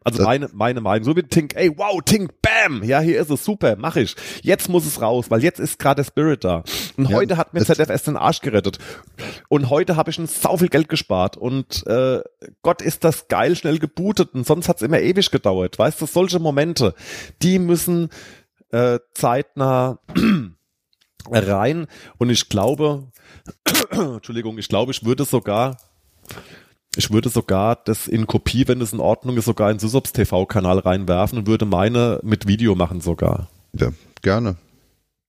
Also 0.04 0.18
Das- 0.20 0.26
meine, 0.28 0.50
meine 0.54 0.82
Meinung. 0.82 1.04
So 1.06 1.16
wie 1.16 1.24
Tink, 1.24 1.54
ey, 1.56 1.72
wow, 1.78 2.02
Tink, 2.04 2.32
bam, 2.42 2.84
ja, 2.84 3.00
hier 3.00 3.20
ist 3.22 3.30
es, 3.30 3.44
super, 3.46 3.76
mach 3.78 3.96
ich. 3.96 4.16
Jetzt 4.42 4.70
muss 4.70 4.86
es 4.86 5.02
raus, 5.02 5.26
weil 5.30 5.44
jetzt 5.44 5.60
ist 5.60 5.80
gerade 5.80 6.02
der 6.04 6.06
Spirit 6.08 6.44
da. 6.44 6.64
Und 6.98 7.10
Ja, 7.10 7.16
heute 7.16 7.38
hat 7.38 7.54
mir 7.54 7.64
ZFS 7.66 8.04
den 8.04 8.18
Arsch 8.18 8.42
gerettet. 8.42 8.80
Und 9.50 9.70
heute 9.70 9.96
habe 9.96 10.10
ich 10.12 10.18
ein 10.18 10.28
sau 10.28 10.58
viel 10.58 10.70
Geld 10.70 10.90
gespart. 10.90 11.38
Und 11.38 11.86
äh, 11.88 12.22
Gott 12.62 12.82
ist 12.82 13.04
das 13.04 13.28
geil 13.28 13.56
schnell 13.56 13.80
gebootet. 13.80 14.34
Und 14.34 14.46
sonst 14.46 14.68
hat's 14.70 14.82
immer 14.82 15.00
ewig 15.00 15.32
gedauert. 15.32 15.80
Weißt 15.80 16.02
du, 16.02 16.06
solche 16.06 16.40
Momente, 16.40 16.94
die 17.42 17.60
müssen 17.60 18.10
äh, 18.72 19.00
zeitnah 19.14 20.00
rein. 21.32 21.88
Und 22.18 22.30
ich 22.30 22.50
glaube, 22.50 23.12
Entschuldigung, 23.92 24.58
ich 24.58 24.68
glaube, 24.68 24.92
ich 24.92 25.06
würde 25.06 25.26
sogar 25.26 25.78
ich 26.96 27.12
würde 27.12 27.30
sogar 27.30 27.78
das 27.86 28.08
in 28.08 28.28
Kopie, 28.28 28.68
wenn 28.68 28.82
es 28.82 28.94
in 28.94 29.00
Ordnung 29.00 29.38
ist, 29.38 29.46
sogar 29.46 29.72
in 29.72 29.80
Sysops 29.80 30.14
TV-Kanal 30.14 30.80
reinwerfen 30.80 31.40
und 31.40 31.48
würde 31.48 31.66
meine 31.66 32.20
mit 32.24 32.48
Video 32.48 32.76
machen 32.76 33.02
sogar. 33.02 33.50
Ja, 33.74 33.90
gerne. 34.22 34.56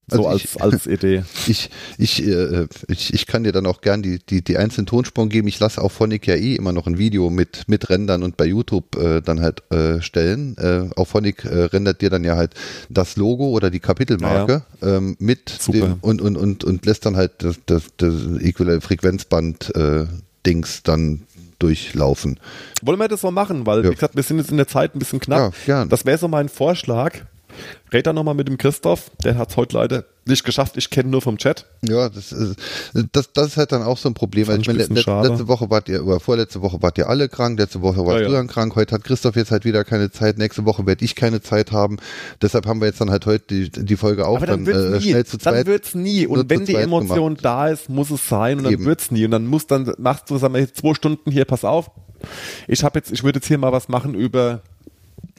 So 0.06 0.26
Also 0.28 0.36
ich- 0.36 0.60
als, 0.60 0.74
als 0.74 0.86
Idee. 0.98 1.24
Ich, 1.46 1.70
ich, 1.96 2.22
äh, 2.26 2.66
ich, 2.88 3.14
ich 3.14 3.26
kann 3.26 3.44
dir 3.44 3.52
dann 3.52 3.64
auch 3.64 3.80
gern 3.80 4.02
die, 4.02 4.18
die, 4.18 4.44
die 4.44 4.58
einzelnen 4.58 4.84
Tonspuren 4.84 5.30
geben. 5.30 5.48
Ich 5.48 5.58
lasse 5.58 5.80
auf 5.80 5.92
Phonic 5.92 6.26
ja 6.26 6.34
eh 6.34 6.56
immer 6.56 6.72
noch 6.72 6.86
ein 6.86 6.98
Video 6.98 7.30
mit, 7.30 7.64
mit 7.68 7.88
Rendern 7.88 8.22
und 8.22 8.36
bei 8.36 8.44
YouTube 8.44 8.96
äh, 8.96 9.22
dann 9.22 9.40
halt 9.40 9.62
äh, 9.72 10.02
stellen. 10.02 10.58
Äh, 10.58 10.90
auf 10.94 11.08
Phonic 11.08 11.46
äh, 11.46 11.64
rendert 11.64 12.02
dir 12.02 12.10
dann 12.10 12.22
ja 12.22 12.36
halt 12.36 12.52
das 12.90 13.16
Logo 13.16 13.48
oder 13.48 13.70
die 13.70 13.80
Kapitelmarke 13.80 14.64
ähm, 14.82 15.16
mit 15.18 15.48
Super. 15.48 15.78
dem 15.78 15.94
und, 16.02 16.20
und, 16.20 16.36
und, 16.36 16.64
und 16.64 16.84
lässt 16.84 17.06
dann 17.06 17.16
halt 17.16 17.32
das, 17.38 17.56
das, 17.64 17.84
das 17.96 18.12
Frequenzband 18.84 19.74
äh, 19.74 20.04
Dings 20.44 20.82
dann 20.82 21.22
durchlaufen. 21.64 22.38
Wollen 22.82 22.98
wir 22.98 23.08
das 23.08 23.22
so 23.22 23.30
machen? 23.30 23.66
Weil, 23.66 23.84
Ja. 23.84 23.90
wie 23.90 23.94
gesagt, 23.94 24.16
wir 24.16 24.22
sind 24.22 24.38
jetzt 24.38 24.50
in 24.50 24.56
der 24.56 24.66
Zeit 24.68 24.94
ein 24.94 24.98
bisschen 24.98 25.20
knapp. 25.20 25.40
Ja, 25.66 25.76
gern. 25.78 25.88
Das 25.88 26.04
wäre 26.04 26.18
so 26.18 26.28
mein 26.28 26.48
Vorschlag. 26.48 27.20
Red 27.92 28.06
da 28.06 28.12
nochmal 28.12 28.34
mit 28.34 28.48
dem 28.48 28.58
Christoph. 28.58 29.10
Der 29.24 29.36
hat 29.38 29.50
es 29.50 29.56
heute 29.56 29.76
leider 29.76 30.04
nicht 30.26 30.44
geschafft. 30.44 30.76
Ich 30.76 30.90
kenne 30.90 31.10
nur 31.10 31.20
vom 31.22 31.36
Chat. 31.38 31.66
Ja, 31.86 32.08
das 32.08 32.32
ist, 32.32 32.56
das, 33.12 33.32
das 33.32 33.46
ist 33.48 33.56
halt 33.56 33.72
dann 33.72 33.82
auch 33.82 33.98
so 33.98 34.08
ein 34.08 34.14
Problem. 34.14 34.48
Also 34.48 34.52
Fand 34.52 34.62
ich 34.62 34.68
meine, 34.68 34.78
ich 34.82 34.84
ein 34.84 34.94
le- 34.94 34.94
bisschen 34.94 35.04
schade. 35.14 35.28
letzte 35.28 35.48
Woche 35.48 35.70
wart 35.70 35.88
ihr, 35.88 36.04
oder 36.06 36.20
vorletzte 36.20 36.62
Woche 36.62 36.80
wart 36.82 36.96
ihr 36.98 37.08
alle 37.08 37.28
krank, 37.28 37.58
letzte 37.58 37.82
Woche 37.82 37.98
warst 38.06 38.20
Ja, 38.20 38.26
du 38.28 38.32
ja. 38.32 38.38
dann 38.38 38.46
krank, 38.46 38.74
heute 38.76 38.94
hat 38.94 39.04
Christoph 39.04 39.36
jetzt 39.36 39.50
halt 39.50 39.64
wieder 39.64 39.84
keine 39.84 40.10
Zeit, 40.10 40.38
nächste 40.38 40.64
Woche 40.64 40.86
werde 40.86 41.04
ich 41.04 41.14
keine 41.14 41.42
Zeit 41.42 41.72
haben. 41.72 41.98
Deshalb 42.42 42.66
haben 42.66 42.80
wir 42.80 42.86
jetzt 42.86 43.00
dann 43.00 43.10
halt 43.10 43.26
heute 43.26 43.44
die, 43.48 43.70
die 43.70 43.96
Folge 43.96 44.26
auch 44.26 44.36
Aber 44.38 44.46
dann, 44.46 44.64
dann, 44.64 44.94
äh, 44.94 44.96
nie. 44.96 45.02
schnell 45.10 45.26
zu 45.26 45.36
dann 45.36 45.54
zweit. 45.54 45.66
wird's 45.66 45.94
nie. 45.94 46.26
Und 46.26 46.48
wenn 46.48 46.64
die 46.64 46.74
Emotion 46.74 47.34
gemacht. 47.36 47.44
da 47.44 47.68
ist, 47.68 47.88
muss 47.88 48.10
es 48.10 48.28
sein. 48.28 48.58
Und 48.58 48.64
dann 48.64 48.72
Eben. 48.72 48.84
wird's 48.86 49.10
nie. 49.10 49.24
Und 49.24 49.30
dann 49.32 49.46
musst 49.46 49.70
dann 49.70 49.92
machst 49.98 50.30
du, 50.30 50.38
sag 50.38 50.50
mal, 50.52 50.60
jetzt 50.60 50.78
zwei 50.78 50.94
Stunden 50.94 51.30
hier, 51.30 51.44
pass 51.44 51.64
auf. 51.64 51.90
Ich 52.68 52.82
habe 52.84 52.98
jetzt, 52.98 53.12
ich 53.12 53.22
würde 53.24 53.38
jetzt 53.38 53.48
hier 53.48 53.58
mal 53.58 53.72
was 53.72 53.88
machen 53.88 54.14
über 54.14 54.62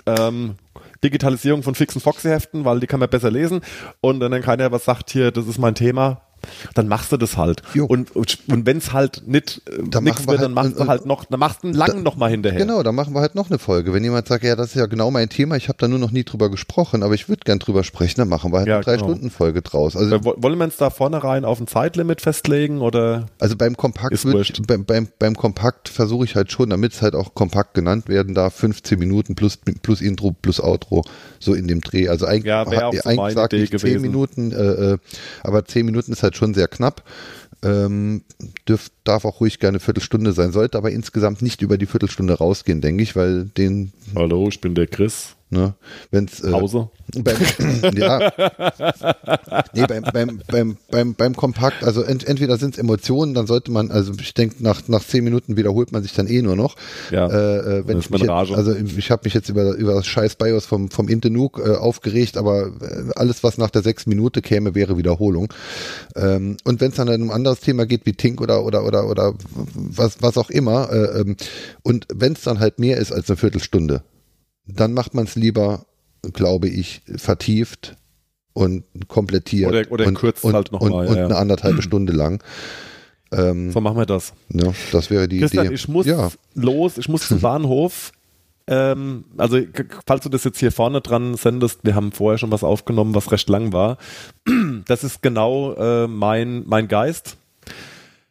ähm, 0.05 0.55
Digitalisierung 1.05 1.61
von 1.61 1.75
fixen 1.75 2.01
Foxy-Heften, 2.01 2.65
weil 2.65 2.79
die 2.79 2.87
kann 2.87 2.99
man 2.99 3.09
besser 3.09 3.29
lesen. 3.29 3.61
Und 4.01 4.19
dann 4.19 4.41
keiner 4.41 4.71
was 4.71 4.85
sagt 4.85 5.11
hier, 5.11 5.31
das 5.31 5.47
ist 5.47 5.59
mein 5.59 5.75
Thema. 5.75 6.24
Dann 6.73 6.87
machst 6.87 7.11
du 7.11 7.17
das 7.17 7.37
halt. 7.37 7.61
Jo. 7.73 7.85
Und, 7.85 8.15
und, 8.15 8.37
und 8.47 8.65
wenn 8.65 8.77
es 8.77 8.93
halt 8.93 9.23
nicht 9.25 9.61
äh, 9.67 9.83
Dann 9.89 10.03
nix 10.03 10.27
wird, 10.27 10.41
dann 10.41 10.55
halt- 10.55 10.73
machst 10.75 10.79
du 10.79 10.87
halt 10.87 11.05
noch, 11.05 11.25
dann 11.25 11.39
machst 11.39 11.63
du 11.63 11.67
einen 11.67 11.75
langen 11.75 12.03
noch 12.03 12.15
mal 12.17 12.29
hinterher. 12.29 12.59
Genau, 12.59 12.83
dann 12.83 12.95
machen 12.95 13.13
wir 13.13 13.21
halt 13.21 13.35
noch 13.35 13.49
eine 13.49 13.59
Folge. 13.59 13.93
Wenn 13.93 14.03
jemand 14.03 14.27
sagt, 14.27 14.43
ja, 14.43 14.55
das 14.55 14.67
ist 14.69 14.75
ja 14.75 14.85
genau 14.85 15.11
mein 15.11 15.29
Thema, 15.29 15.55
ich 15.55 15.67
habe 15.67 15.77
da 15.79 15.87
nur 15.87 15.99
noch 15.99 16.11
nie 16.11 16.23
drüber 16.23 16.49
gesprochen, 16.49 17.03
aber 17.03 17.13
ich 17.13 17.29
würde 17.29 17.41
gern 17.45 17.59
drüber 17.59 17.83
sprechen, 17.83 18.15
dann 18.21 18.29
machen 18.29 18.51
wir 18.51 18.59
halt 18.59 18.67
Ja, 18.67 18.77
eine 18.77 18.85
genau. 18.85 18.99
Stunden 19.09 19.29
Folge 19.29 19.61
draus. 19.61 19.95
Also 19.95 20.15
Äh, 20.15 20.23
wo- 20.25 20.35
Wollen 20.37 20.57
wir 20.57 20.65
uns 20.65 20.77
da 20.77 20.89
vornherein 20.89 21.45
auf 21.45 21.59
ein 21.59 21.67
Zeitlimit 21.67 22.21
festlegen 22.21 22.81
oder? 22.81 23.27
Also 23.39 23.55
beim 23.55 23.75
Kompakt 23.77 24.23
wurscht. 24.25 24.61
beim, 24.67 24.85
beim, 24.85 25.07
beim 25.19 25.35
Kompakt 25.35 25.89
versuche 25.89 26.25
ich 26.25 26.35
halt 26.35 26.51
schon, 26.51 26.69
damit 26.69 26.93
es 26.93 27.01
halt 27.01 27.15
auch 27.15 27.33
kompakt 27.35 27.73
genannt 27.73 28.07
werden 28.09 28.33
darf, 28.33 28.53
15 28.55 28.97
Minuten 28.99 29.35
plus, 29.35 29.57
plus 29.81 30.01
Intro 30.01 30.31
plus 30.41 30.59
Outro, 30.61 31.03
so 31.39 31.53
in 31.53 31.67
dem 31.67 31.81
Dreh. 31.81 32.07
Also 32.09 32.25
eigentlich, 32.25 32.45
Ja, 32.45 32.65
so 32.65 32.71
eigentlich 32.71 33.03
meine 33.17 33.33
sage 33.33 33.57
ich 33.57 33.69
10 33.71 33.77
gewesen. 33.79 34.01
Minuten, 34.01 34.51
äh, 34.51 34.55
äh, 34.93 34.97
aber 35.43 35.65
10 35.65 35.85
Minuten 35.85 36.11
ist 36.11 36.23
halt 36.23 36.34
schon 36.35 36.53
sehr 36.53 36.67
knapp. 36.67 37.03
Ähm, 37.63 38.23
dürf, 38.67 38.91
darf 39.05 39.25
auch 39.25 39.39
ruhig 39.39 39.59
gerne 39.59 39.75
eine 39.75 39.79
Viertelstunde 39.79 40.33
sein, 40.33 40.51
sollte 40.51 40.77
aber 40.77 40.91
insgesamt 40.91 41.41
nicht 41.41 41.61
über 41.61 41.77
die 41.77 41.85
Viertelstunde 41.85 42.33
rausgehen, 42.33 42.81
denke 42.81 43.03
ich, 43.03 43.15
weil 43.15 43.45
den, 43.45 43.93
Hallo, 44.15 44.47
ich 44.49 44.61
bin 44.61 44.75
der 44.75 44.87
Chris. 44.87 45.35
ne, 45.49 45.73
wenn's 46.11 46.41
äh, 46.41 46.51
Pause. 46.51 46.89
beim, 47.13 47.37
ja. 47.95 48.31
Nee, 49.73 49.85
beim, 49.87 50.03
beim, 50.03 50.41
beim, 50.47 50.77
beim, 50.89 51.13
beim 51.13 51.35
Kompakt, 51.35 51.83
also 51.83 52.01
ent, 52.01 52.27
entweder 52.27 52.57
sind 52.57 52.73
es 52.73 52.79
Emotionen, 52.79 53.33
dann 53.33 53.47
sollte 53.47 53.71
man, 53.71 53.91
also 53.91 54.13
ich 54.19 54.33
denke, 54.33 54.55
nach, 54.59 54.87
nach 54.87 55.03
zehn 55.03 55.23
Minuten 55.23 55.55
wiederholt 55.57 55.91
man 55.91 56.03
sich 56.03 56.13
dann 56.13 56.27
eh 56.27 56.41
nur 56.41 56.55
noch. 56.55 56.75
Ja, 57.11 57.27
äh, 57.27 57.79
äh, 57.79 57.87
wenn 57.87 57.99
ich 57.99 58.09
mich 58.09 58.21
jetzt, 58.21 58.29
also 58.29 58.75
ich 58.75 59.11
habe 59.11 59.21
mich 59.25 59.33
jetzt 59.33 59.49
über, 59.49 59.75
über 59.75 59.93
das 59.93 60.07
scheiß 60.07 60.35
BIOS 60.35 60.65
vom, 60.65 60.89
vom 60.89 61.07
Intenuk 61.07 61.61
äh, 61.63 61.75
aufgeregt, 61.75 62.37
aber 62.37 62.67
äh, 62.81 63.11
alles, 63.15 63.43
was 63.43 63.57
nach 63.57 63.69
der 63.69 63.83
sechs 63.83 64.07
Minute 64.07 64.41
käme, 64.41 64.75
wäre 64.75 64.97
Wiederholung. 64.97 65.53
Ähm, 66.15 66.57
und 66.63 66.81
wenn 66.81 66.89
es 66.89 66.95
dann 66.95 67.09
um 67.09 67.29
ein 67.29 67.31
anderes 67.31 67.59
Thema 67.59 67.85
geht, 67.85 68.05
wie 68.05 68.13
Tink 68.13 68.41
oder, 68.41 68.63
oder, 68.63 68.83
oder, 68.83 68.94
oder 69.03 69.33
was, 69.73 70.21
was 70.21 70.37
auch 70.37 70.49
immer, 70.49 70.91
äh, 70.91 71.21
ähm, 71.21 71.35
und 71.83 72.07
wenn 72.13 72.33
es 72.33 72.41
dann 72.41 72.59
halt 72.59 72.79
mehr 72.79 72.97
ist 72.97 73.11
als 73.11 73.29
eine 73.29 73.37
Viertelstunde, 73.37 74.03
dann 74.65 74.93
macht 74.93 75.13
man 75.13 75.25
es 75.25 75.35
lieber, 75.35 75.85
glaube 76.33 76.67
ich, 76.69 77.01
vertieft 77.17 77.97
und 78.53 78.83
komplettiert 79.07 79.69
Oder- 79.69 79.91
oder 79.91 80.07
und, 80.07 80.15
kürzt 80.15 80.43
und, 80.43 80.53
halt 80.53 80.71
noch 80.71 80.81
und, 80.81 80.91
mal, 80.91 81.07
und 81.07 81.15
ja, 81.15 81.19
ja. 81.21 81.25
eine 81.25 81.35
anderthalbe 81.37 81.81
Stunde 81.81 82.13
lang. 82.13 82.41
Ähm, 83.31 83.71
So 83.71 83.81
machen 83.81 83.97
wir 83.97 84.05
das. 84.05 84.33
ja, 84.49 84.71
das 84.91 85.09
wäre 85.09 85.27
die 85.27 85.39
Christian, 85.39 85.65
Idee. 85.65 85.75
ich 85.75 85.87
muss 85.87 86.05
ja, 86.05 86.29
los, 86.53 86.97
ich 86.97 87.09
muss 87.09 87.27
zum 87.27 87.39
Bahnhof. 87.41 88.11
Ähm, 88.67 89.25
also, 89.37 89.59
falls 90.07 90.23
du 90.23 90.29
das 90.29 90.43
jetzt 90.43 90.57
hier 90.59 90.71
vorne 90.71 91.01
dran 91.01 91.35
sendest, 91.35 91.81
wir 91.83 91.93
haben 91.93 92.11
vorher 92.11 92.39
schon 92.39 92.51
was 92.51 92.63
aufgenommen, 92.63 93.13
was 93.13 93.31
recht 93.31 93.49
lang 93.49 93.73
war. 93.73 93.97
Das 94.87 95.03
ist 95.03 95.21
genau 95.21 95.73
äh, 95.73 96.07
mein, 96.07 96.63
mein 96.67 96.87
Geist. 96.87 97.37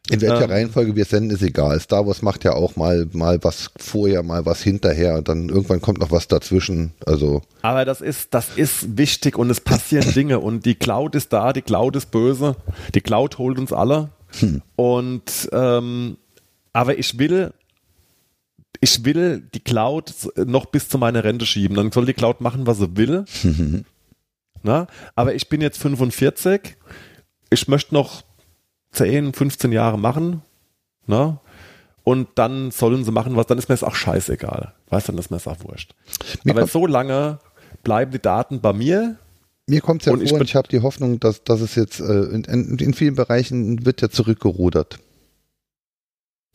In 0.09 0.21
welcher 0.21 0.43
ähm, 0.43 0.51
Reihenfolge 0.51 0.95
wir 0.95 1.05
senden, 1.05 1.31
ist 1.31 1.41
egal. 1.41 1.79
Star 1.79 2.05
Wars 2.05 2.21
macht 2.21 2.43
ja 2.43 2.53
auch 2.53 2.75
mal, 2.75 3.07
mal 3.13 3.43
was 3.43 3.71
vorher, 3.77 4.21
mal 4.21 4.45
was 4.45 4.61
hinterher. 4.61 5.21
Dann 5.21 5.49
irgendwann 5.49 5.81
kommt 5.81 5.99
noch 5.99 6.11
was 6.11 6.27
dazwischen. 6.27 6.91
Also, 7.05 7.41
Aber 7.63 7.85
das 7.85 8.01
ist, 8.01 8.33
das 8.33 8.49
ist 8.55 8.97
wichtig 8.97 9.37
und 9.37 9.49
es 9.49 9.61
passieren 9.61 10.11
Dinge 10.15 10.39
und 10.39 10.65
die 10.65 10.75
Cloud 10.75 11.15
ist 11.15 11.33
da, 11.33 11.53
die 11.53 11.63
Cloud 11.63 11.95
ist 11.95 12.11
böse, 12.11 12.55
die 12.93 13.01
Cloud 13.01 13.37
holt 13.37 13.57
uns 13.57 13.73
alle. 13.73 14.09
Und 14.75 15.49
ähm, 15.53 16.17
aber 16.73 16.97
ich 16.97 17.17
will, 17.17 17.53
ich 18.81 19.05
will 19.05 19.47
die 19.53 19.61
Cloud 19.61 20.13
noch 20.35 20.65
bis 20.65 20.89
zu 20.89 20.97
meiner 20.97 21.23
Rente 21.23 21.45
schieben. 21.45 21.77
Dann 21.77 21.91
soll 21.91 22.05
die 22.05 22.13
Cloud 22.13 22.41
machen, 22.41 22.67
was 22.67 22.79
sie 22.79 22.97
will. 22.97 23.25
Na? 24.63 24.87
Aber 25.15 25.33
ich 25.35 25.47
bin 25.47 25.61
jetzt 25.61 25.77
45. 25.77 26.75
Ich 27.49 27.67
möchte 27.67 27.93
noch 27.93 28.23
10, 28.95 29.33
15 29.33 29.71
Jahre 29.71 29.99
machen. 29.99 30.41
Na? 31.07 31.39
Und 32.03 32.27
dann 32.35 32.71
sollen 32.71 33.03
sie 33.03 33.11
machen, 33.11 33.35
was, 33.35 33.47
dann 33.47 33.57
ist 33.57 33.67
mir 33.67 33.75
es 33.75 33.83
auch 33.83 33.95
scheißegal. 33.95 34.73
Weißt 34.89 35.07
du, 35.07 35.11
dann 35.11 35.19
ist 35.19 35.31
mir 35.31 35.37
es 35.37 35.47
auch 35.47 35.57
wurscht. 35.63 35.95
Mir 36.43 36.51
Aber 36.51 36.67
so 36.67 36.85
lange 36.85 37.39
bleiben 37.83 38.11
die 38.11 38.21
Daten 38.21 38.61
bei 38.61 38.73
mir. 38.73 39.17
mir 39.67 39.81
kommt 39.81 40.01
es 40.01 40.05
ja 40.05 40.13
Und 40.13 40.19
vor 40.19 40.25
ich 40.25 40.33
und 40.33 40.43
ich 40.43 40.55
habe 40.55 40.67
die 40.67 40.81
Hoffnung, 40.81 41.19
dass, 41.19 41.43
dass 41.43 41.61
es 41.61 41.75
jetzt 41.75 41.99
äh, 41.99 42.03
in, 42.03 42.43
in, 42.43 42.77
in 42.77 42.93
vielen 42.93 43.15
Bereichen 43.15 43.85
wird 43.85 44.01
ja 44.01 44.09
zurückgerudert. 44.09 44.99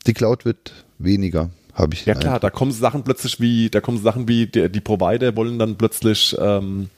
Die 0.07 0.15
Cloud 0.15 0.45
wird 0.45 0.73
weniger, 0.99 1.51
habe 1.75 1.95
ich 1.95 2.07
Ja 2.07 2.15
klar, 2.15 2.35
Eindruck. 2.35 2.41
da 2.43 2.51
kommen 2.51 2.73
Sachen 2.73 3.03
plötzlich 3.03 3.41
wie, 3.41 3.71
da 3.71 3.81
kommen 3.81 3.99
Sachen 3.99 4.29
wie, 4.29 4.47
die, 4.47 4.71
die 4.71 4.81
Provider 4.81 5.37
wollen 5.37 5.59
dann 5.59 5.77
plötzlich 5.77 6.37
ähm, 6.41 6.91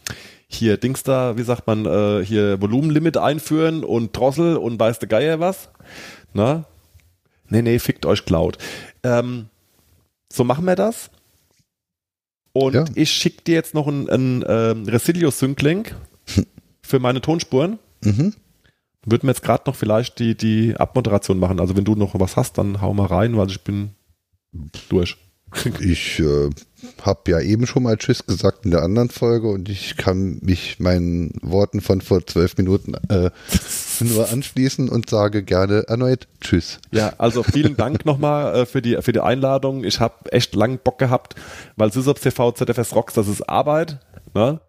hier 0.54 0.76
Dings 0.76 1.02
da, 1.02 1.36
wie 1.36 1.42
sagt 1.42 1.66
man, 1.66 1.86
äh, 1.86 2.24
hier 2.24 2.60
Volumenlimit 2.60 3.16
einführen 3.16 3.84
und 3.84 4.16
Drossel 4.16 4.56
und 4.56 4.78
weiß 4.78 4.98
der 4.98 5.08
Geier 5.08 5.40
was. 5.40 5.70
Na? 6.32 6.64
Nee, 7.48 7.62
nee, 7.62 7.78
fickt 7.78 8.06
euch 8.06 8.24
Cloud. 8.24 8.58
Ähm, 9.02 9.46
so 10.32 10.44
machen 10.44 10.64
wir 10.64 10.76
das. 10.76 11.10
Und 12.54 12.74
Ja. 12.74 12.84
ich 12.94 13.10
schicke 13.10 13.42
dir 13.42 13.54
jetzt 13.54 13.74
noch 13.74 13.86
einen, 13.86 14.08
einen 14.10 14.44
ähm, 14.46 14.84
Resilio-Sync-Link 14.86 15.94
für 16.82 16.98
meine 16.98 17.20
Tonspuren. 17.20 17.78
Mhm. 18.04 18.34
Würden 19.04 19.22
wir 19.24 19.30
jetzt 19.30 19.42
gerade 19.42 19.64
noch 19.66 19.74
vielleicht 19.74 20.18
die, 20.18 20.36
die 20.36 20.76
Abmoderation 20.76 21.38
machen. 21.38 21.60
Also 21.60 21.76
wenn 21.76 21.84
du 21.84 21.94
noch 21.94 22.18
was 22.18 22.36
hast, 22.36 22.56
dann 22.58 22.80
hau 22.80 22.94
mal 22.94 23.06
rein, 23.06 23.36
weil 23.36 23.48
ich 23.48 23.62
bin 23.62 23.90
durch. 24.88 25.16
Ich 25.80 26.18
äh, 26.18 26.50
habe 27.02 27.30
ja 27.30 27.40
eben 27.40 27.66
schon 27.66 27.82
mal 27.82 27.96
Tschüss 27.96 28.26
gesagt 28.26 28.64
in 28.64 28.70
der 28.70 28.82
anderen 28.82 29.10
Folge 29.10 29.48
und 29.48 29.68
ich 29.68 29.96
kann 29.96 30.38
mich 30.42 30.80
meinen 30.80 31.32
Worten 31.42 31.80
von 31.80 32.00
vor 32.00 32.26
zwölf 32.26 32.56
Minuten 32.56 32.94
äh, 33.08 33.30
nur 34.00 34.28
anschließen 34.30 34.88
und 34.88 35.10
sage 35.10 35.42
gerne 35.42 35.84
erneut 35.88 36.28
Tschüss. 36.40 36.78
Ja, 36.90 37.14
also 37.18 37.42
vielen 37.42 37.76
Dank 37.76 38.04
nochmal 38.04 38.54
äh, 38.54 38.66
für, 38.66 38.82
die, 38.82 38.96
für 39.00 39.12
die 39.12 39.20
Einladung. 39.20 39.84
Ich 39.84 40.00
habe 40.00 40.32
echt 40.32 40.54
lang 40.54 40.78
Bock 40.82 40.98
gehabt, 40.98 41.34
weil 41.76 41.92
Sysops 41.92 42.22
TV, 42.22 42.52
ZFS 42.52 42.94
Rocks, 42.94 43.14
das 43.14 43.28
ist 43.28 43.42
Arbeit. 43.48 44.00
Ne? 44.34 44.60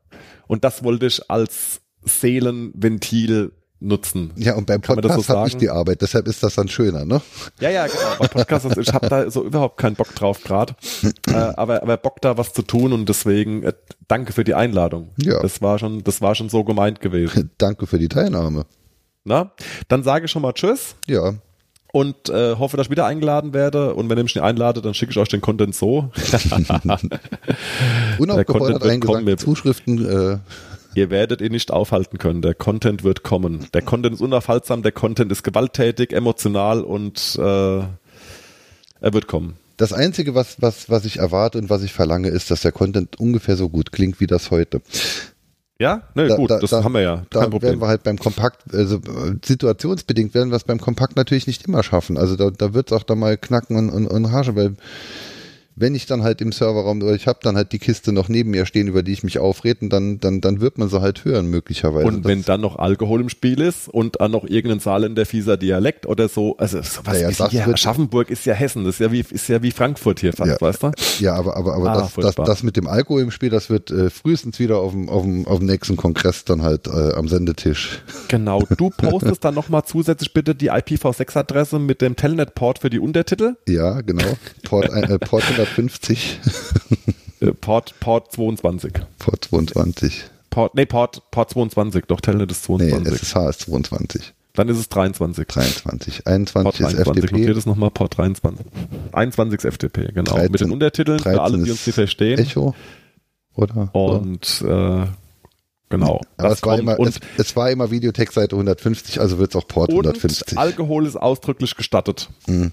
Und 0.47 0.63
das 0.63 0.83
wollte 0.83 1.05
ich 1.05 1.29
als 1.29 1.81
Seelenventil 2.03 3.53
nutzen. 3.83 4.31
Ja, 4.35 4.55
und 4.55 4.65
beim 4.65 4.81
Podcast 4.81 5.27
so 5.27 5.35
habe 5.35 5.47
ich 5.47 5.57
die 5.57 5.69
Arbeit, 5.69 6.01
deshalb 6.01 6.27
ist 6.27 6.41
das 6.41 6.55
dann 6.55 6.67
schöner, 6.67 7.05
ne? 7.05 7.21
Ja, 7.59 7.69
ja, 7.69 7.87
genau. 7.87 7.99
Bei 8.19 8.27
Podcast, 8.27 8.65
also 8.65 8.81
ich 8.81 8.93
habe 8.93 9.09
da 9.09 9.29
so 9.29 9.43
überhaupt 9.43 9.77
keinen 9.77 9.95
Bock 9.95 10.13
drauf 10.15 10.41
gerade. 10.43 10.75
äh, 11.27 11.33
aber, 11.33 11.83
aber 11.83 11.97
Bock 11.97 12.21
da 12.21 12.37
was 12.37 12.53
zu 12.53 12.61
tun 12.61 12.93
und 12.93 13.07
deswegen 13.07 13.63
äh, 13.63 13.73
danke 14.07 14.33
für 14.33 14.43
die 14.43 14.53
Einladung. 14.53 15.09
Ja. 15.17 15.41
Das 15.41 15.61
war 15.61 15.79
schon, 15.79 16.03
das 16.03 16.21
war 16.21 16.35
schon 16.35 16.49
so 16.49 16.63
gemeint 16.63 17.01
gewesen. 17.01 17.51
Danke 17.57 17.87
für 17.87 17.99
die 17.99 18.09
Teilnahme. 18.09 18.65
Na? 19.23 19.51
Dann 19.87 20.03
sage 20.03 20.25
ich 20.25 20.31
schon 20.31 20.41
mal 20.41 20.53
Tschüss 20.53 20.95
Ja, 21.07 21.33
und 21.93 22.27
äh, 22.29 22.55
hoffe, 22.55 22.75
dass 22.75 22.87
ich 22.87 22.91
wieder 22.91 23.05
eingeladen 23.05 23.53
werde. 23.53 23.93
Und 23.93 24.09
wenn 24.09 24.17
ihr 24.17 24.23
mich 24.23 24.33
nicht 24.33 24.43
einladet, 24.43 24.83
dann 24.83 24.95
schicke 24.95 25.11
ich 25.11 25.17
euch 25.19 25.29
den 25.29 25.41
Content 25.41 25.75
so. 25.75 26.09
Unaufgefordert 28.17 29.01
kommen. 29.01 29.37
Zuschriften. 29.37 30.03
Äh, 30.03 30.39
Ihr 30.95 31.09
werdet 31.09 31.41
ihn 31.41 31.51
nicht 31.51 31.71
aufhalten 31.71 32.17
können. 32.17 32.41
Der 32.41 32.53
Content 32.53 33.03
wird 33.03 33.23
kommen. 33.23 33.67
Der 33.73 33.81
Content 33.81 34.15
ist 34.15 34.21
unaufhaltsam, 34.21 34.83
der 34.83 34.91
Content 34.91 35.31
ist 35.31 35.43
gewalttätig, 35.43 36.13
emotional 36.13 36.81
und 36.81 37.35
äh, 37.39 37.79
er 39.01 39.13
wird 39.13 39.27
kommen. 39.27 39.55
das 39.77 39.91
Einzige, 39.93 40.35
was, 40.35 40.61
was, 40.61 40.89
was 40.89 41.05
ich 41.05 41.17
erwarte 41.17 41.57
und 41.57 41.69
was 41.69 41.83
ich 41.83 41.93
verlange, 41.93 42.29
ist, 42.29 42.51
dass 42.51 42.61
der 42.61 42.71
Content 42.71 43.19
ungefähr 43.19 43.55
so 43.55 43.69
gut 43.69 43.91
klingt 43.91 44.19
wie 44.19 44.27
das 44.27 44.51
heute. 44.51 44.81
Ja, 45.79 46.03
ne, 46.13 46.27
Da- 46.27 46.35
gut, 46.35 46.51
da- 46.51 46.59
das 46.59 46.69
da- 46.69 46.83
haben 46.83 46.93
wir 46.93 47.01
ja. 47.01 47.15
Da 47.15 47.21
Kein 47.21 47.39
werden 47.41 47.51
Problem. 47.51 47.81
wir 47.81 47.87
halt 47.87 48.03
beim 48.03 48.17
Kompakt, 48.17 48.73
also 48.73 48.97
äh, 48.97 49.35
situationsbedingt 49.43 50.33
werden 50.33 50.49
wir 50.51 50.55
es 50.55 50.63
beim 50.63 50.79
Kompakt 50.79 51.15
natürlich 51.17 51.47
nicht 51.47 51.65
immer 51.67 51.83
schaffen. 51.83 52.17
Also 52.17 52.35
da, 52.35 52.51
da 52.51 52.73
wird 52.73 52.91
es 52.91 52.97
auch 52.97 53.03
da 53.03 53.15
mal 53.15 53.37
knacken 53.37 53.75
und, 53.75 53.89
und, 53.89 54.07
und 54.07 54.31
haschen, 54.31 54.55
weil 54.55 54.75
wenn 55.75 55.95
ich 55.95 56.05
dann 56.05 56.23
halt 56.23 56.41
im 56.41 56.51
Serverraum 56.51 57.01
oder 57.01 57.13
ich 57.15 57.25
habe 57.27 57.39
dann 57.41 57.55
halt 57.55 57.71
die 57.71 57.79
Kiste 57.79 58.11
noch 58.11 58.29
neben 58.29 58.51
mir 58.51 58.65
stehen, 58.65 58.87
über 58.87 59.01
die 59.03 59.11
ich 59.13 59.23
mich 59.23 59.39
aufrede, 59.39 59.79
und 59.81 59.89
dann, 59.91 60.19
dann, 60.19 60.39
dann 60.41 60.61
wird 60.61 60.77
man 60.77 60.89
sie 60.89 61.01
halt 61.01 61.25
hören 61.25 61.47
möglicherweise. 61.47 62.05
Und 62.07 62.25
wenn 62.25 62.39
Das- 62.39 62.45
dann 62.47 62.61
noch 62.61 62.77
Alkohol 62.77 63.21
im 63.21 63.29
Spiel 63.29 63.59
ist 63.61 63.87
und 63.89 64.19
dann 64.19 64.31
noch 64.31 64.43
irgendein 64.45 64.79
Saarländer 64.79 65.25
fieser 65.25 65.57
Dialekt 65.57 66.05
oder 66.05 66.27
so, 66.29 66.57
also 66.57 66.77
sowas 66.81 67.13
Naja, 67.15 67.29
ist 67.29 67.47
hier, 67.49 67.67
Aschaffenburg 67.67 68.29
ist 68.29 68.45
ja 68.45 68.53
Hessen, 68.53 68.83
das 68.85 68.95
ist 68.95 68.99
ja 68.99 69.11
wie, 69.11 69.19
ist 69.27 69.47
ja 69.49 69.61
wie 69.63 69.71
Frankfurt 69.71 70.19
hier 70.19 70.33
fast, 70.33 70.51
Ja. 70.51 70.57
weißt 70.61 70.83
du? 70.83 70.91
Ja, 71.19 71.35
aber, 71.35 71.57
aber, 71.57 71.73
aber 71.75 71.89
Ah, 71.89 71.93
das, 71.93 72.01
das, 72.03 72.11
furchtbar. 72.13 72.45
das 72.45 72.63
mit 72.63 72.77
dem 72.77 72.87
Alkohol 72.87 73.21
im 73.21 73.31
Spiel, 73.31 73.49
das 73.49 73.69
wird 73.69 73.89
äh, 73.91 74.09
frühestens 74.09 74.59
wieder 74.59 74.77
auf 74.77 74.91
dem, 74.91 75.09
auf, 75.09 75.23
dem, 75.23 75.47
auf 75.47 75.57
dem 75.59 75.67
nächsten 75.67 75.95
Kongress 75.95 76.45
dann 76.45 76.61
halt 76.61 76.87
äh, 76.87 77.13
am 77.13 77.27
Sendetisch. 77.27 78.01
Genau, 78.27 78.63
du 78.77 78.89
postest 78.91 79.43
dann 79.43 79.55
nochmal 79.55 79.83
zusätzlich 79.85 80.33
bitte 80.33 80.53
die 80.55 80.71
IPv6-Adresse 80.71 81.79
mit 81.79 82.01
dem 82.01 82.15
Telnet-Port 82.15 82.79
für 82.79 82.89
die 82.89 82.99
Untertitel, 82.99 83.55
Ja, 83.67 84.01
genau. 84.01 84.23
Port, 84.63 84.89
äh, 84.93 85.19
Port 85.19 85.43
150, 85.65 86.39
äh, 87.41 87.51
Port, 87.53 87.95
Port 87.99 88.31
22. 88.31 88.93
Port 89.19 89.45
22. 89.45 90.23
Port, 90.49 90.75
nee, 90.75 90.85
Port, 90.85 91.23
Port 91.31 91.49
22, 91.49 92.05
doch 92.05 92.21
Telnet 92.21 92.51
ist 92.51 92.69
Nee, 92.69 92.89
22. 92.89 93.21
SSH 93.21 93.49
ist 93.49 93.59
22. 93.61 94.33
dann 94.53 94.69
ist 94.69 94.77
es 94.77 94.89
23. 94.89 95.47
23. 95.47 96.23
Port 96.23 96.25
21 96.25 96.85
ist 96.85 97.05
23, 97.05 97.31
notiert 97.31 97.57
es 97.57 97.65
nochmal, 97.65 97.89
Port 97.91 98.17
23. 98.17 98.65
21 99.11 99.63
ist 99.63 99.73
FTP, 99.73 100.13
genau. 100.13 100.31
13 100.31 100.51
mit 100.51 100.61
den 100.61 100.71
Untertiteln 100.71 101.19
für 101.19 101.23
13 101.23 101.39
alle, 101.39 101.63
die 101.63 101.71
uns 101.71 101.85
nicht 101.87 101.95
verstehen. 101.95 102.39
Echo. 102.39 102.75
Oder? 103.55 103.89
Und 103.93 104.61
äh, 104.61 105.05
genau. 105.89 106.21
Aber 106.37 106.49
das 106.49 106.59
es 106.59 106.63
war, 106.65 106.79
immer, 106.79 106.99
es, 106.99 107.19
es 107.37 107.55
war 107.55 107.71
immer 107.71 107.91
Videotext-Seite 107.91 108.55
150, 108.55 109.19
also 109.19 109.37
wird 109.39 109.51
es 109.51 109.55
auch 109.55 109.67
Port 109.67 109.89
und 109.89 110.05
150. 110.05 110.57
Alkohol 110.57 111.05
ist 111.05 111.15
ausdrücklich 111.15 111.75
gestattet. 111.75 112.29
Mhm. 112.47 112.71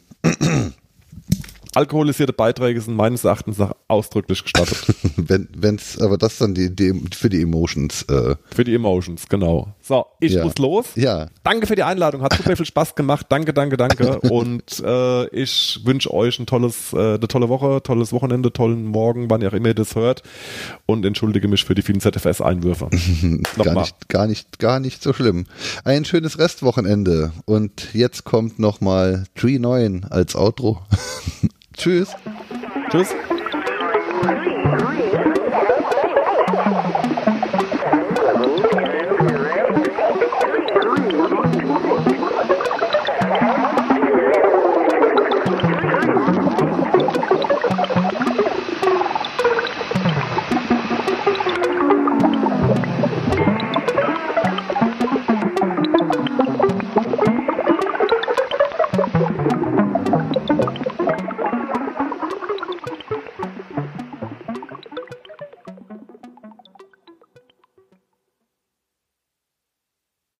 Alkoholisierte 1.74 2.32
Beiträge 2.32 2.80
sind 2.80 2.96
meines 2.96 3.24
Erachtens 3.24 3.58
nach 3.58 3.74
ausdrücklich 3.86 4.42
gestattet. 4.42 4.84
Wenn, 5.16 5.48
wenn's, 5.56 6.00
aber 6.00 6.18
das 6.18 6.38
dann 6.38 6.54
die, 6.54 6.74
die 6.74 6.92
für 7.14 7.28
die 7.28 7.42
Emotions. 7.42 8.02
Äh, 8.02 8.36
Für 8.54 8.64
die 8.64 8.74
Emotions, 8.74 9.28
genau. 9.28 9.68
So, 9.90 10.06
ich 10.20 10.34
Ja. 10.34 10.44
muss 10.44 10.56
los. 10.58 10.86
ja, 10.94 11.26
Danke 11.42 11.66
für 11.66 11.74
die 11.74 11.82
Einladung, 11.82 12.22
hat 12.22 12.32
super 12.34 12.54
viel 12.54 12.64
Spaß 12.64 12.94
gemacht. 12.94 13.26
Danke, 13.28 13.52
danke, 13.52 13.76
danke. 13.76 14.20
Und 14.30 14.78
äh, 14.86 15.26
ich 15.30 15.80
wünsche 15.84 16.14
euch 16.14 16.38
ein 16.38 16.46
tolles, 16.46 16.92
äh, 16.92 17.14
eine 17.14 17.26
tolle 17.26 17.48
Woche, 17.48 17.82
tolles 17.82 18.12
Wochenende, 18.12 18.52
tollen 18.52 18.84
Morgen, 18.84 19.28
wann 19.30 19.40
ihr 19.42 19.48
auch 19.48 19.52
immer 19.52 19.66
ihr 19.66 19.74
das 19.74 19.96
hört. 19.96 20.22
Und 20.86 21.04
entschuldige 21.04 21.48
mich 21.48 21.64
für 21.64 21.74
die 21.74 21.82
vielen 21.82 21.98
ZFS-Einwürfe. 21.98 22.88
gar 23.64 23.74
nicht, 23.74 24.08
gar 24.08 24.26
nicht, 24.28 24.58
gar 24.60 24.78
nicht 24.78 25.02
so 25.02 25.12
schlimm. 25.12 25.46
Ein 25.82 26.04
schönes 26.04 26.38
Restwochenende. 26.38 27.32
Und 27.46 27.92
jetzt 27.92 28.22
kommt 28.22 28.60
nochmal 28.60 29.24
Tree 29.34 29.58
9 29.58 30.06
als 30.08 30.36
Outro. 30.36 30.82
Tschüss. 31.76 32.10
Tschüss. 32.92 33.08